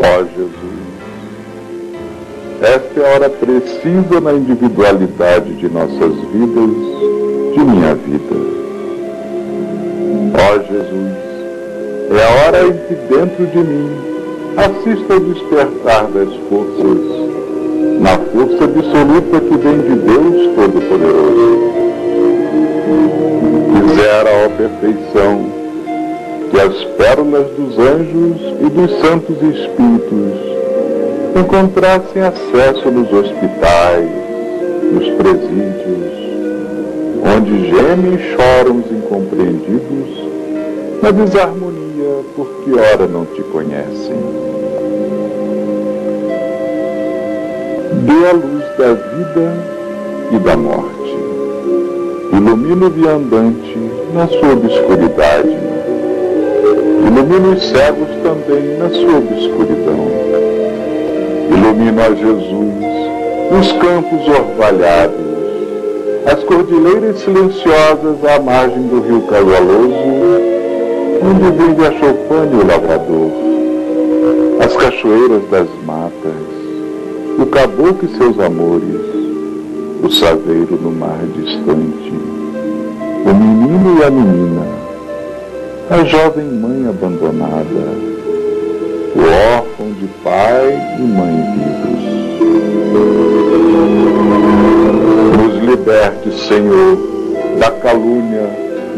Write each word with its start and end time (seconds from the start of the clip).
Ó 0.00 0.24
Jesus, 0.36 0.78
esta 2.60 3.00
é 3.00 3.04
a 3.04 3.14
hora 3.14 3.30
precisa 3.30 4.20
na 4.20 4.32
individualidade 4.34 5.54
de 5.54 5.68
nossas 5.68 6.14
vidas, 6.32 6.70
de 7.54 7.60
minha 7.60 7.94
vida. 7.94 8.36
Ó 10.34 10.58
Jesus, 10.58 11.16
é 12.10 12.22
a 12.24 12.46
hora 12.46 12.66
em 12.66 12.72
que 12.86 12.94
dentro 13.12 13.46
de 13.46 13.58
mim 13.58 13.90
assista 14.56 15.14
ao 15.14 15.20
despertar 15.20 16.04
das 16.08 16.34
forças, 16.48 16.98
na 18.00 18.18
força 18.18 18.64
absoluta 18.64 19.40
que 19.40 19.56
vem 19.56 19.78
de 19.78 19.94
Deus 19.94 20.54
Todo-Poderoso. 20.54 21.67
Quisera, 23.72 24.30
ó 24.44 24.48
perfeição, 24.56 25.46
que 26.50 26.60
as 26.60 26.84
pérolas 26.96 27.46
dos 27.56 27.78
anjos 27.78 28.40
e 28.60 28.70
dos 28.70 28.90
santos 29.00 29.36
espíritos 29.36 30.48
encontrassem 31.38 32.22
acesso 32.22 32.90
nos 32.90 33.12
hospitais, 33.12 34.08
nos 34.92 35.08
presídios, 35.16 36.18
onde 37.36 37.70
gemem 37.70 38.14
e 38.14 38.36
choram 38.36 38.78
os 38.78 38.90
incompreendidos, 38.90 40.28
na 41.02 41.10
desarmonia 41.10 41.78
porque 42.34 42.72
ora 42.72 43.06
não 43.06 43.24
te 43.26 43.42
conhecem. 43.42 44.16
Dê 48.04 48.28
a 48.28 48.32
luz 48.32 48.64
da 48.78 48.94
vida 48.94 49.54
e 50.32 50.38
da 50.38 50.56
morte. 50.56 50.97
Ilumina 52.38 52.86
o 52.86 52.90
viandante 52.90 53.76
na 54.14 54.26
sua 54.28 54.52
obscuridade 54.52 55.68
Ilumina 57.08 57.56
os 57.56 57.62
cegos 57.64 58.08
também 58.22 58.76
na 58.78 58.88
sua 58.90 59.18
obscuridão. 59.18 60.06
Ilumina 61.50 62.02
a 62.04 62.14
Jesus 62.14 62.88
nos 63.50 63.72
campos 63.72 64.28
orvalhados, 64.28 65.16
as 66.26 66.44
cordilheiras 66.44 67.18
silenciosas 67.18 68.24
à 68.24 68.38
margem 68.40 68.86
do 68.88 69.00
rio 69.00 69.22
Caudaloso, 69.22 69.94
onde 71.22 71.50
vive 71.56 71.86
a 71.86 71.92
choupana 71.98 72.50
e 72.52 72.56
o 72.56 72.66
lavrador, 72.66 73.30
as 74.64 74.76
cachoeiras 74.76 75.42
das 75.50 75.68
matas, 75.84 76.32
o 77.38 77.46
caboclo 77.46 77.98
e 78.02 78.16
seus 78.16 78.38
amores, 78.38 79.00
o 80.04 80.10
saveiro 80.10 80.78
no 80.80 80.90
mar 80.92 81.18
distante, 81.34 82.27
menino 83.68 84.00
e 84.00 84.04
a 84.04 84.10
menina, 84.10 84.62
a 85.90 86.04
jovem 86.04 86.46
mãe 86.46 86.88
abandonada, 86.88 87.84
o 89.14 89.56
órfão 89.58 89.90
de 89.92 90.06
pai 90.24 90.96
e 90.98 91.02
mãe 91.02 91.34
vivos. 91.52 92.02
Nos 95.36 95.62
liberte, 95.64 96.48
Senhor, 96.48 96.98
da 97.58 97.70
calúnia, 97.70 98.48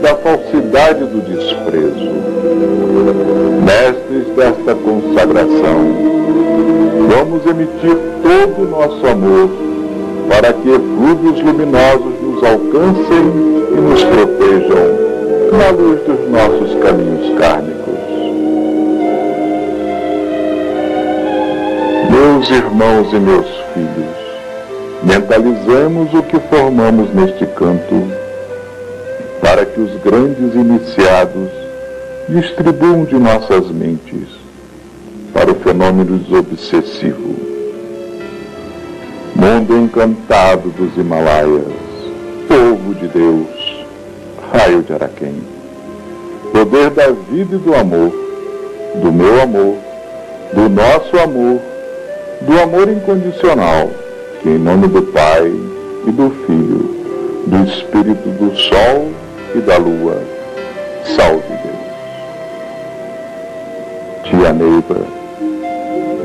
da 0.01 0.15
falsidade 0.15 1.05
do 1.05 1.21
desprezo. 1.21 2.11
Mestres 3.65 4.29
desta 4.37 4.75
consagração, 4.77 5.81
vamos 7.09 7.45
emitir 7.45 7.99
todo 8.23 8.63
o 8.63 8.71
nosso 8.71 9.05
amor 9.05 9.51
para 10.29 10.53
que 10.53 10.69
eflúvios 10.69 11.43
luminosos 11.43 12.21
nos 12.23 12.45
alcancem 12.45 13.60
e 13.71 13.81
nos 13.81 14.03
protejam 14.05 15.01
na 15.53 15.71
luz 15.71 16.01
dos 16.03 16.29
nossos 16.29 16.83
caminhos 16.83 17.39
kármicos. 17.39 18.01
Meus 22.11 22.51
irmãos 22.51 23.13
e 23.13 23.19
meus 23.19 23.47
filhos, 23.75 24.17
mentalizemos 25.03 26.13
o 26.15 26.23
que 26.23 26.39
formamos 26.41 27.13
neste 27.15 27.47
canto 27.47 28.03
para 29.41 29.65
que 29.65 29.81
os 29.81 30.03
grandes 30.03 30.55
iniciados 30.55 31.51
distribuam 32.29 33.05
de 33.05 33.17
nossas 33.17 33.71
mentes 33.71 34.29
para 35.33 35.51
o 35.51 35.55
fenômeno 35.55 36.19
desobsessivo. 36.19 37.35
Mundo 39.35 39.77
encantado 39.77 40.71
dos 40.71 40.97
Himalaias, 40.97 41.90
povo 42.91 42.95
de 42.95 43.09
Deus, 43.09 43.87
raio 44.53 44.83
de 44.83 44.93
Araquém. 44.93 45.35
Poder 46.53 46.91
da 46.91 47.11
vida 47.31 47.57
e 47.57 47.59
do 47.59 47.75
amor, 47.75 48.13
do 48.97 49.13
meu 49.13 49.43
amor, 49.43 49.77
do 50.53 50.69
nosso 50.69 51.17
amor, 51.19 51.61
do 52.41 52.61
amor 52.61 52.89
incondicional, 52.89 53.89
que 54.43 54.49
em 54.49 54.59
nome 54.59 54.89
do 54.89 55.03
Pai 55.03 55.53
e 56.07 56.11
do 56.11 56.31
Filho, 56.47 56.97
do 57.47 57.65
Espírito 57.69 58.29
do 58.31 58.57
Sol 58.57 59.09
e 59.55 59.59
da 59.61 59.77
Lua, 59.77 60.21
salve 61.17 61.43
Deus. 61.49 61.81
Tia 64.25 64.53
Neiva, 64.53 65.21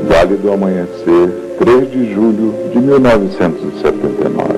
Vale 0.08 0.36
do 0.36 0.52
Amanhecer, 0.52 1.30
3 1.58 1.90
de 1.90 2.14
julho 2.14 2.54
de 2.72 2.78
1979. 2.78 4.55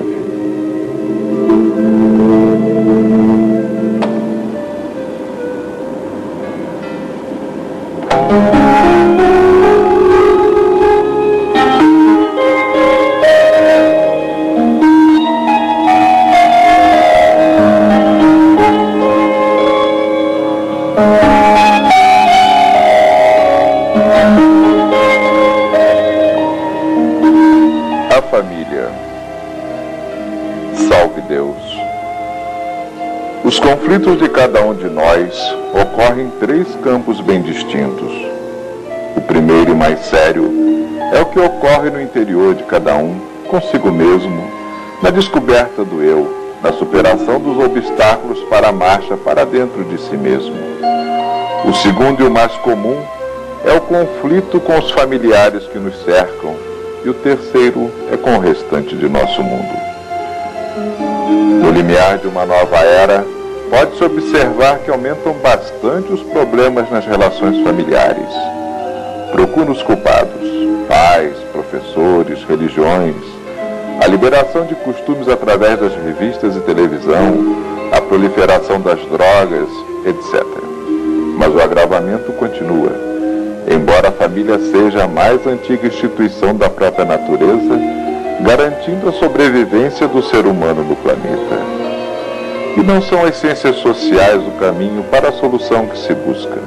Conflitos 33.89 34.19
de 34.19 34.29
cada 34.29 34.63
um 34.63 34.75
de 34.75 34.87
nós 34.87 35.33
ocorrem 35.73 36.27
em 36.27 36.29
três 36.39 36.67
campos 36.83 37.19
bem 37.21 37.41
distintos. 37.41 38.13
O 39.17 39.21
primeiro 39.21 39.71
e 39.71 39.73
mais 39.73 39.99
sério 40.01 40.47
é 41.11 41.19
o 41.19 41.25
que 41.25 41.39
ocorre 41.39 41.89
no 41.89 41.99
interior 41.99 42.53
de 42.53 42.61
cada 42.65 42.95
um, 42.95 43.19
consigo 43.47 43.91
mesmo, 43.91 44.47
na 45.01 45.09
descoberta 45.09 45.83
do 45.83 46.03
eu, 46.03 46.31
na 46.61 46.71
superação 46.71 47.39
dos 47.39 47.57
obstáculos 47.57 48.39
para 48.41 48.69
a 48.69 48.71
marcha 48.71 49.17
para 49.17 49.43
dentro 49.43 49.83
de 49.83 49.99
si 49.99 50.15
mesmo. 50.15 50.55
O 51.65 51.73
segundo 51.73 52.23
e 52.23 52.27
o 52.27 52.31
mais 52.31 52.51
comum 52.57 53.01
é 53.65 53.73
o 53.73 53.81
conflito 53.81 54.59
com 54.59 54.77
os 54.77 54.91
familiares 54.91 55.63
que 55.63 55.79
nos 55.79 55.95
cercam, 56.03 56.53
e 57.03 57.09
o 57.09 57.13
terceiro 57.15 57.89
é 58.13 58.17
com 58.17 58.35
o 58.35 58.39
restante 58.39 58.95
de 58.95 59.09
nosso 59.09 59.41
mundo. 59.41 59.79
No 61.63 61.71
limiar 61.71 62.19
de 62.19 62.27
uma 62.27 62.45
nova 62.45 62.77
era, 62.77 63.25
pode-se 63.69 64.03
observar 64.03 64.79
que 64.79 64.89
aumentam 64.89 65.33
bastante 65.33 66.11
os 66.11 66.21
problemas 66.23 66.89
nas 66.89 67.05
relações 67.05 67.61
familiares. 67.63 68.27
Procura 69.31 69.71
os 69.71 69.81
culpados, 69.83 70.49
pais, 70.87 71.37
professores, 71.51 72.43
religiões, 72.43 73.15
a 74.01 74.07
liberação 74.07 74.65
de 74.65 74.75
costumes 74.75 75.27
através 75.27 75.79
das 75.79 75.93
revistas 75.93 76.55
e 76.55 76.59
televisão, 76.61 77.55
a 77.91 78.01
proliferação 78.01 78.81
das 78.81 78.99
drogas, 79.01 79.69
etc. 80.05 80.43
Mas 81.37 81.53
o 81.53 81.61
agravamento 81.61 82.31
continua. 82.33 82.91
Embora 83.69 84.09
a 84.09 84.11
família 84.11 84.57
seja 84.57 85.03
a 85.03 85.07
mais 85.07 85.45
antiga 85.45 85.87
instituição 85.87 86.55
da 86.55 86.69
própria 86.69 87.05
natureza, 87.05 87.79
garantindo 88.41 89.09
a 89.09 89.13
sobrevivência 89.13 90.07
do 90.07 90.23
ser 90.23 90.47
humano 90.47 90.83
no 90.83 90.95
planeta 90.95 91.88
e 92.79 92.83
não 92.83 93.01
são 93.01 93.25
as 93.25 93.35
ciências 93.35 93.75
sociais 93.77 94.41
o 94.41 94.51
caminho 94.51 95.03
para 95.11 95.29
a 95.29 95.33
solução 95.33 95.85
que 95.85 95.97
se 95.97 96.13
busca. 96.13 96.57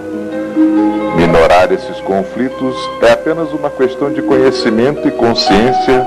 Minorar 1.16 1.72
esses 1.72 1.98
conflitos 2.00 2.76
é 3.00 3.12
apenas 3.12 3.50
uma 3.52 3.70
questão 3.70 4.12
de 4.12 4.20
conhecimento 4.20 5.08
e 5.08 5.10
consciência 5.10 6.06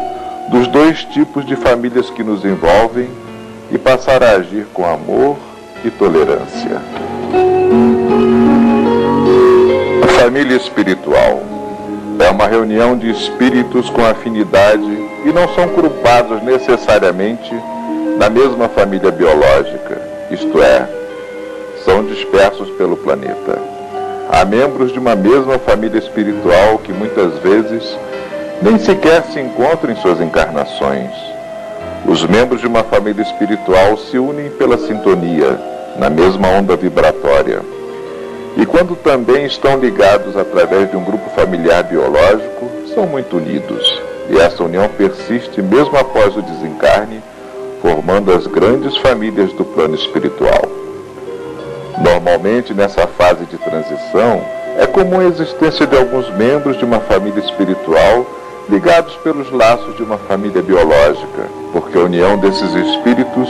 dos 0.49 0.67
dois 0.67 1.03
tipos 1.05 1.43
de 1.43 1.55
famílias 1.55 2.09
que 2.11 2.23
nos 2.23 2.45
envolvem 2.45 3.09
e 3.71 3.79
passar 3.79 4.23
a 4.23 4.31
agir 4.31 4.67
com 4.73 4.85
amor 4.85 5.37
e 5.83 5.89
tolerância. 5.89 6.81
A 10.03 10.21
família 10.21 10.55
espiritual 10.55 11.41
é 12.19 12.29
uma 12.29 12.47
reunião 12.47 12.95
de 12.95 13.09
espíritos 13.09 13.89
com 13.89 14.05
afinidade 14.05 14.99
e 15.25 15.33
não 15.33 15.47
são 15.55 15.67
culpados 15.69 16.43
necessariamente 16.43 17.55
da 18.17 18.29
mesma 18.29 18.69
família 18.69 19.11
biológica, 19.11 20.01
isto 20.31 20.61
é, 20.61 20.87
são 21.83 22.05
dispersos 22.05 22.69
pelo 22.71 22.95
planeta. 22.97 23.59
Há 24.29 24.43
membros 24.45 24.91
de 24.91 24.99
uma 24.99 25.15
mesma 25.15 25.59
família 25.59 25.99
espiritual 25.99 26.79
que 26.79 26.91
muitas 26.93 27.37
vezes 27.39 27.97
nem 28.61 28.79
sequer 28.79 29.23
se 29.23 29.39
encontram 29.39 29.91
em 29.91 29.95
suas 29.97 30.21
encarnações. 30.21 31.11
Os 32.07 32.25
membros 32.25 32.61
de 32.61 32.67
uma 32.67 32.83
família 32.83 33.21
espiritual 33.21 33.97
se 33.97 34.17
unem 34.17 34.49
pela 34.51 34.77
sintonia, 34.77 35.59
na 35.97 36.09
mesma 36.09 36.47
onda 36.49 36.75
vibratória. 36.75 37.61
E 38.57 38.65
quando 38.65 38.95
também 38.95 39.45
estão 39.45 39.77
ligados 39.77 40.37
através 40.37 40.89
de 40.89 40.95
um 40.95 41.03
grupo 41.03 41.29
familiar 41.31 41.83
biológico, 41.83 42.71
são 42.93 43.05
muito 43.05 43.37
unidos. 43.37 44.01
E 44.29 44.37
essa 44.37 44.63
união 44.63 44.87
persiste 44.87 45.61
mesmo 45.61 45.97
após 45.97 46.35
o 46.35 46.41
desencarne, 46.41 47.21
formando 47.81 48.31
as 48.31 48.47
grandes 48.47 48.95
famílias 48.97 49.51
do 49.53 49.63
plano 49.63 49.95
espiritual. 49.95 50.61
Normalmente, 51.97 52.73
nessa 52.73 53.07
fase 53.07 53.45
de 53.45 53.57
transição, 53.57 54.41
é 54.77 54.85
comum 54.85 55.19
a 55.19 55.25
existência 55.25 55.87
de 55.87 55.97
alguns 55.97 56.29
membros 56.35 56.77
de 56.77 56.83
uma 56.83 56.99
família 56.99 57.39
espiritual 57.39 58.25
ligados 58.69 59.15
pelos 59.17 59.51
laços 59.51 59.95
de 59.95 60.03
uma 60.03 60.17
família 60.17 60.61
biológica, 60.61 61.47
porque 61.71 61.97
a 61.97 62.01
união 62.01 62.37
desses 62.37 62.73
espíritos 62.73 63.49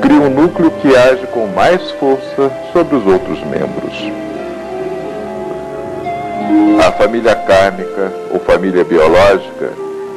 cria 0.00 0.20
um 0.20 0.30
núcleo 0.30 0.70
que 0.82 0.96
age 0.96 1.26
com 1.28 1.46
mais 1.48 1.90
força 1.92 2.50
sobre 2.72 2.96
os 2.96 3.06
outros 3.06 3.38
membros. 3.44 4.12
A 6.86 6.92
família 6.92 7.34
kármica 7.34 8.12
ou 8.32 8.40
família 8.40 8.84
biológica 8.84 9.72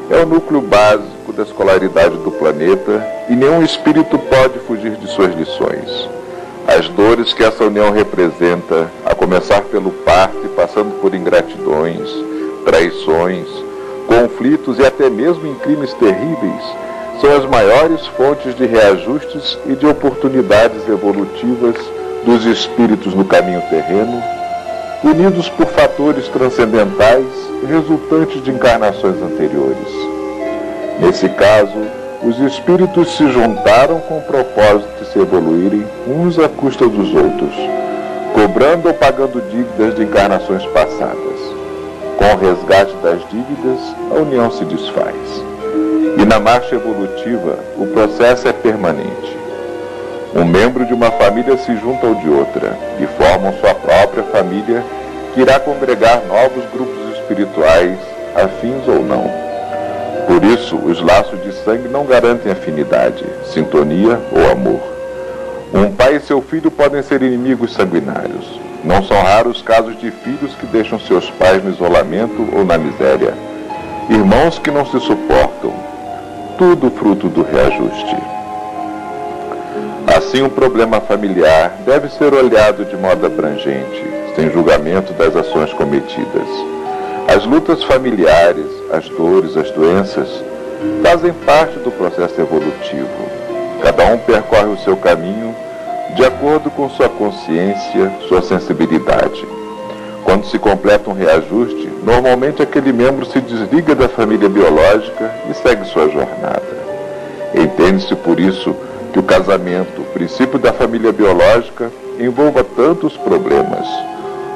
é 0.09 0.23
o 0.23 0.25
núcleo 0.25 0.61
básico 0.61 1.18
da 1.39 1.45
escolaridade 1.45 2.17
do 2.17 2.31
planeta 2.31 3.01
e 3.29 3.33
nenhum 3.33 3.63
espírito 3.63 4.19
pode 4.19 4.59
fugir 4.59 4.91
de 4.97 5.07
suas 5.07 5.33
lições. 5.33 6.09
As 6.67 6.89
dores 6.89 7.33
que 7.33 7.41
essa 7.41 7.63
união 7.63 7.91
representa, 7.93 8.91
a 9.05 9.15
começar 9.15 9.61
pelo 9.61 9.89
parto 9.89 10.37
e 10.43 10.49
passando 10.49 10.99
por 10.99 11.15
ingratidões, 11.15 12.09
traições, 12.65 13.47
conflitos 14.05 14.79
e 14.79 14.85
até 14.85 15.09
mesmo 15.09 15.47
em 15.47 15.55
crimes 15.55 15.93
terríveis, 15.93 16.61
são 17.21 17.33
as 17.33 17.45
maiores 17.45 18.05
fontes 18.07 18.53
de 18.53 18.65
reajustes 18.65 19.57
e 19.65 19.75
de 19.75 19.87
oportunidades 19.87 20.89
evolutivas 20.89 21.75
dos 22.25 22.45
espíritos 22.45 23.13
no 23.13 23.23
caminho 23.23 23.61
terreno, 23.69 24.21
unidos 25.05 25.47
por 25.47 25.67
fatores 25.67 26.27
transcendentais 26.27 27.25
resultantes 27.65 28.43
de 28.43 28.51
encarnações 28.51 29.21
anteriores. 29.21 30.18
Nesse 30.99 31.29
caso, 31.29 31.87
os 32.21 32.37
espíritos 32.39 33.15
se 33.15 33.31
juntaram 33.31 33.99
com 34.01 34.17
o 34.17 34.21
propósito 34.21 34.89
de 34.99 35.09
se 35.09 35.19
evoluírem 35.19 35.85
uns 36.05 36.37
à 36.37 36.49
custa 36.49 36.87
dos 36.89 37.15
outros, 37.15 37.55
cobrando 38.33 38.89
ou 38.89 38.93
pagando 38.93 39.41
dívidas 39.49 39.95
de 39.95 40.03
encarnações 40.03 40.65
passadas. 40.67 41.39
Com 42.17 42.25
o 42.25 42.37
resgate 42.37 42.93
das 43.01 43.21
dívidas, 43.29 43.79
a 44.11 44.15
união 44.15 44.51
se 44.51 44.65
desfaz. 44.65 45.15
E 46.17 46.25
na 46.25 46.37
marcha 46.37 46.75
evolutiva, 46.75 47.57
o 47.77 47.87
processo 47.87 48.49
é 48.49 48.51
permanente. 48.51 49.37
Um 50.35 50.43
membro 50.43 50.85
de 50.85 50.93
uma 50.93 51.11
família 51.11 51.57
se 51.57 51.77
junta 51.77 52.07
ao 52.07 52.15
de 52.15 52.29
outra 52.29 52.77
e 52.99 53.07
formam 53.17 53.53
sua 53.53 53.73
própria 53.73 54.23
família 54.23 54.83
que 55.33 55.41
irá 55.41 55.59
congregar 55.61 56.21
novos 56.27 56.65
grupos 56.73 57.17
espirituais, 57.17 57.97
afins 58.35 58.85
ou 58.85 59.01
não. 59.01 59.38
Por 60.29 60.43
isso, 60.43 60.75
os 60.75 61.01
laços 61.01 61.41
de 61.41 61.51
sangue 61.63 61.87
não 61.87 62.05
garantem 62.05 62.51
afinidade, 62.51 63.25
sintonia 63.51 64.21
ou 64.31 64.51
amor. 64.51 64.79
Um 65.73 65.91
pai 65.91 66.17
e 66.17 66.19
seu 66.19 66.39
filho 66.39 66.69
podem 66.69 67.01
ser 67.01 67.23
inimigos 67.23 67.73
sanguinários. 67.73 68.59
Não 68.83 69.03
são 69.03 69.19
raros 69.23 69.63
casos 69.63 69.99
de 69.99 70.11
filhos 70.11 70.53
que 70.53 70.67
deixam 70.67 70.99
seus 70.99 71.31
pais 71.31 71.63
no 71.63 71.71
isolamento 71.71 72.47
ou 72.55 72.63
na 72.63 72.77
miséria. 72.77 73.33
Irmãos 74.07 74.59
que 74.59 74.69
não 74.69 74.85
se 74.85 74.99
suportam, 74.99 75.73
tudo 76.59 76.91
fruto 76.91 77.27
do 77.27 77.41
reajuste. 77.41 78.17
Assim, 80.15 80.43
o 80.43 80.49
problema 80.51 81.01
familiar 81.01 81.73
deve 81.87 82.07
ser 82.07 82.35
olhado 82.35 82.85
de 82.85 82.95
modo 82.95 83.25
abrangente, 83.25 84.05
sem 84.35 84.51
julgamento 84.51 85.11
das 85.13 85.35
ações 85.35 85.73
cometidas. 85.73 86.78
As 87.29 87.45
lutas 87.45 87.83
familiares, 87.83 88.65
as 88.91 89.07
dores, 89.07 89.55
as 89.55 89.69
doenças, 89.69 90.27
fazem 91.03 91.31
parte 91.45 91.77
do 91.77 91.91
processo 91.91 92.41
evolutivo. 92.41 93.07
Cada 93.83 94.03
um 94.05 94.17
percorre 94.17 94.65
o 94.65 94.77
seu 94.79 94.97
caminho 94.97 95.55
de 96.15 96.25
acordo 96.25 96.71
com 96.71 96.89
sua 96.89 97.07
consciência, 97.07 98.11
sua 98.27 98.41
sensibilidade. 98.41 99.47
Quando 100.23 100.47
se 100.47 100.57
completa 100.57 101.11
um 101.11 101.13
reajuste, 101.13 101.87
normalmente 102.03 102.63
aquele 102.63 102.91
membro 102.91 103.23
se 103.27 103.39
desliga 103.39 103.93
da 103.93 104.09
família 104.09 104.49
biológica 104.49 105.31
e 105.51 105.53
segue 105.53 105.85
sua 105.85 106.09
jornada. 106.09 106.79
Entende-se 107.53 108.15
por 108.15 108.39
isso 108.39 108.75
que 109.13 109.19
o 109.19 109.23
casamento, 109.23 110.01
o 110.01 110.13
princípio 110.13 110.57
da 110.57 110.73
família 110.73 111.11
biológica, 111.11 111.91
envolva 112.19 112.63
tantos 112.63 113.15
problemas. 113.17 113.87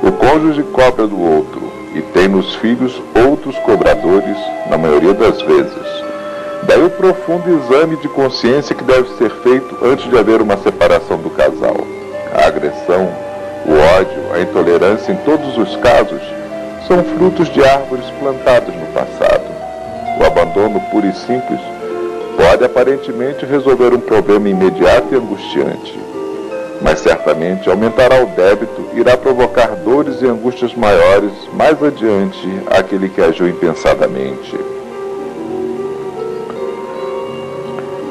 O 0.02 0.12
cônjuge 0.12 0.64
cobra 0.64 1.06
do 1.06 1.22
outro 1.22 1.73
e 1.94 2.01
tem 2.01 2.28
nos 2.28 2.56
filhos 2.56 3.01
outros 3.28 3.57
cobradores, 3.60 4.38
na 4.69 4.78
maioria 4.78 5.13
das 5.13 5.42
vezes. 5.42 6.04
Daí 6.63 6.84
o 6.84 6.90
profundo 6.90 7.50
exame 7.50 7.98
de 7.98 8.07
consciência 8.07 8.75
que 8.75 8.84
deve 8.84 9.10
ser 9.18 9.30
feito 9.30 9.78
antes 9.84 10.10
de 10.10 10.18
haver 10.18 10.42
uma 10.42 10.57
separação 10.57 11.18
do 11.18 11.30
casal. 11.30 11.75
A 12.34 12.48
agressão, 12.48 13.10
o 13.66 14.00
ódio, 14.00 14.34
a 14.34 14.40
intolerância 14.42 15.12
em 15.12 15.18
todos 15.18 15.57
os 15.57 15.75
casos 15.78 16.22
são 16.88 17.04
frutos 17.04 17.50
de 17.50 17.63
árvores 17.63 18.06
plantadas 18.19 18.74
no 18.75 18.86
passado. 18.88 19.44
O 20.19 20.24
abandono 20.24 20.80
puro 20.92 21.07
e 21.07 21.13
simples 21.13 21.60
pode 22.38 22.63
aparentemente 22.63 23.46
resolver 23.46 23.94
um 23.94 24.00
problema 24.00 24.50
imediato 24.50 25.07
e 25.12 25.18
angustiante, 25.18 26.00
mas 26.84 27.00
certamente 27.00 27.70
aumentará 27.70 28.22
o 28.22 28.28
débito, 28.28 28.90
irá 28.94 29.16
provocar 29.16 29.68
dores 29.68 30.22
e 30.22 30.28
angústias 30.28 30.76
maiores 30.76 31.32
mais 31.54 31.82
adiante 31.82 32.62
àquele 32.68 33.08
que 33.08 33.22
agiu 33.22 33.48
impensadamente. 33.48 34.60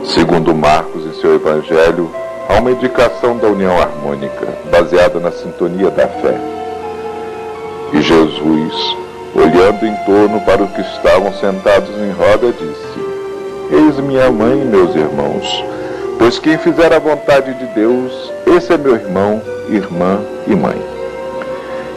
Segundo 0.07 0.55
Marcos 0.55 1.05
em 1.05 1.21
seu 1.21 1.35
Evangelho, 1.35 2.11
há 2.49 2.55
uma 2.55 2.71
indicação 2.71 3.37
da 3.37 3.47
união 3.47 3.79
harmônica, 3.79 4.49
baseada 4.71 5.21
na 5.21 5.31
sintonia 5.31 5.91
da 5.91 6.09
fé. 6.09 6.41
E 7.93 8.00
Jesus, 8.00 8.97
olhando 9.35 9.85
em 9.85 9.95
torno 10.07 10.41
para 10.41 10.62
os 10.62 10.71
que 10.73 10.81
estavam 10.81 11.31
sentados 11.35 11.91
em 11.91 12.11
roda, 12.12 12.52
disse: 12.52 13.00
Eis 13.71 13.99
minha 13.99 14.31
mãe 14.31 14.62
e 14.62 14.64
meus 14.64 14.97
irmãos, 14.97 15.64
pois 16.19 16.38
quem 16.38 16.59
fizer 16.59 16.92
a 16.92 16.99
vontade 16.99 17.54
de 17.54 17.66
Deus, 17.75 18.33
esse 18.57 18.73
é 18.73 18.78
meu 18.78 18.95
irmão, 18.95 19.40
irmã 19.69 20.21
e 20.47 20.54
mãe. 20.54 20.81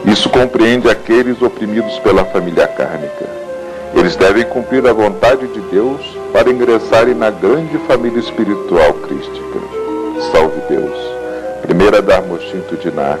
Isso 0.06 0.28
compreende 0.30 0.88
aqueles 0.88 1.40
oprimidos 1.42 1.98
pela 1.98 2.24
família 2.24 2.66
kármica. 2.68 3.26
Eles 3.94 4.14
devem 4.14 4.44
cumprir 4.44 4.86
a 4.86 4.92
vontade 4.92 5.46
de 5.48 5.60
Deus 5.60 6.00
para 6.32 6.50
ingressarem 6.50 7.14
na 7.14 7.30
grande 7.30 7.78
família 7.88 8.20
espiritual 8.20 8.92
crística. 8.94 9.58
Salve 10.32 10.60
Deus. 10.68 10.98
Primeira 11.62 12.00
Dharmoshito 12.00 12.76
Dinar, 12.76 13.18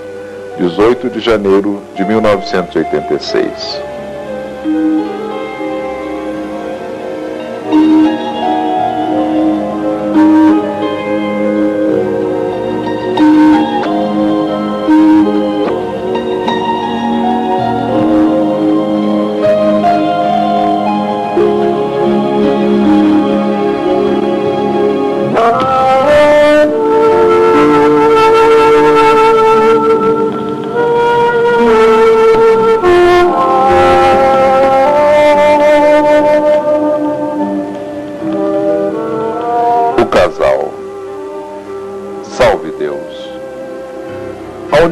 18 0.58 1.10
de 1.10 1.20
janeiro 1.20 1.82
de 1.94 2.04
1986. 2.04 3.80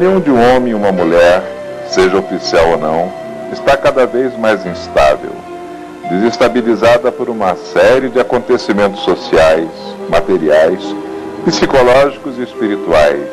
União 0.05 0.19
de 0.19 0.29
um 0.29 0.55
homem 0.55 0.71
e 0.71 0.75
uma 0.75 0.91
mulher, 0.91 1.41
seja 1.89 2.17
oficial 2.17 2.71
ou 2.71 2.77
não, 2.77 3.11
está 3.51 3.75
cada 3.75 4.05
vez 4.05 4.37
mais 4.37 4.63
instável, 4.63 5.31
desestabilizada 6.09 7.11
por 7.11 7.27
uma 7.27 7.55
série 7.55 8.09
de 8.09 8.19
acontecimentos 8.19 9.01
sociais, 9.01 9.67
materiais, 10.07 10.79
psicológicos 11.43 12.37
e 12.37 12.43
espirituais. 12.43 13.27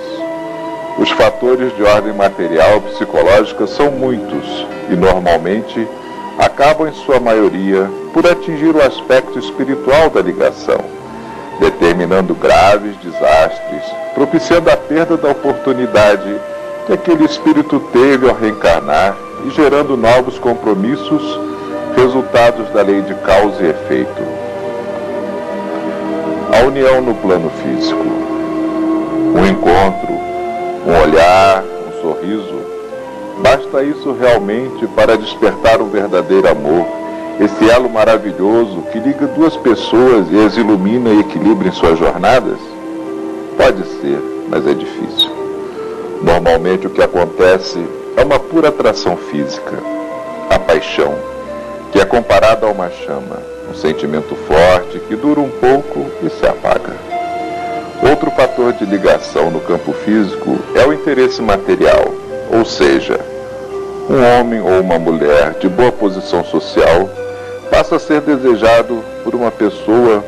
Os 0.98 1.10
fatores 1.10 1.76
de 1.76 1.82
ordem 1.82 2.14
material 2.14 2.78
e 2.78 2.92
psicológica 2.92 3.66
são 3.66 3.90
muitos 3.90 4.66
e 4.90 4.96
normalmente 4.96 5.86
acabam 6.38 6.88
em 6.88 6.94
sua 7.04 7.20
maioria 7.20 7.90
por 8.14 8.26
atingir 8.26 8.74
o 8.74 8.82
aspecto 8.82 9.38
espiritual 9.38 10.08
da 10.08 10.22
ligação, 10.22 10.80
determinando 11.60 12.34
graves 12.34 12.96
desastres, 12.96 13.82
propiciando 14.14 14.70
a 14.70 14.76
perda 14.76 15.18
da 15.18 15.30
oportunidade 15.30 16.34
que 16.86 16.92
aquele 16.92 17.24
espírito 17.24 17.80
teve 17.92 18.28
ao 18.28 18.34
reencarnar 18.34 19.16
e 19.46 19.50
gerando 19.50 19.96
novos 19.96 20.38
compromissos, 20.38 21.22
resultados 21.96 22.68
da 22.70 22.82
lei 22.82 23.02
de 23.02 23.14
causa 23.16 23.62
e 23.62 23.70
efeito. 23.70 24.22
A 26.52 26.66
união 26.66 27.00
no 27.00 27.14
plano 27.14 27.50
físico, 27.62 28.04
um 29.34 29.46
encontro, 29.46 30.12
um 30.86 31.02
olhar, 31.02 31.62
um 31.62 32.02
sorriso, 32.02 32.60
basta 33.42 33.82
isso 33.82 34.12
realmente 34.12 34.86
para 34.88 35.16
despertar 35.16 35.80
um 35.80 35.88
verdadeiro 35.88 36.48
amor, 36.48 36.86
esse 37.40 37.70
elo 37.70 37.88
maravilhoso 37.88 38.82
que 38.92 38.98
liga 38.98 39.26
duas 39.28 39.56
pessoas 39.56 40.26
e 40.30 40.44
as 40.44 40.56
ilumina 40.56 41.10
e 41.10 41.20
equilibra 41.20 41.68
em 41.68 41.72
suas 41.72 41.98
jornadas? 41.98 42.58
Pode 43.56 43.84
ser, 44.00 44.20
mas 44.48 44.66
é 44.66 44.74
difícil. 44.74 45.41
Normalmente 46.22 46.86
o 46.86 46.90
que 46.90 47.02
acontece 47.02 47.84
é 48.16 48.22
uma 48.22 48.38
pura 48.38 48.68
atração 48.68 49.16
física, 49.16 49.76
a 50.48 50.58
paixão, 50.58 51.14
que 51.90 51.98
é 51.98 52.04
comparada 52.04 52.66
a 52.66 52.70
uma 52.70 52.88
chama, 52.90 53.42
um 53.68 53.74
sentimento 53.74 54.36
forte 54.36 55.00
que 55.00 55.16
dura 55.16 55.40
um 55.40 55.50
pouco 55.50 56.06
e 56.22 56.30
se 56.30 56.46
apaga. 56.46 56.96
Outro 58.08 58.30
fator 58.30 58.72
de 58.72 58.84
ligação 58.84 59.50
no 59.50 59.60
campo 59.60 59.92
físico 59.92 60.58
é 60.74 60.86
o 60.86 60.92
interesse 60.92 61.42
material, 61.42 62.12
ou 62.56 62.64
seja, 62.64 63.18
um 64.08 64.40
homem 64.40 64.60
ou 64.60 64.80
uma 64.80 64.98
mulher 64.98 65.54
de 65.60 65.68
boa 65.68 65.90
posição 65.90 66.44
social 66.44 67.10
passa 67.70 67.96
a 67.96 67.98
ser 67.98 68.20
desejado 68.20 69.02
por 69.24 69.34
uma 69.34 69.50
pessoa 69.50 70.24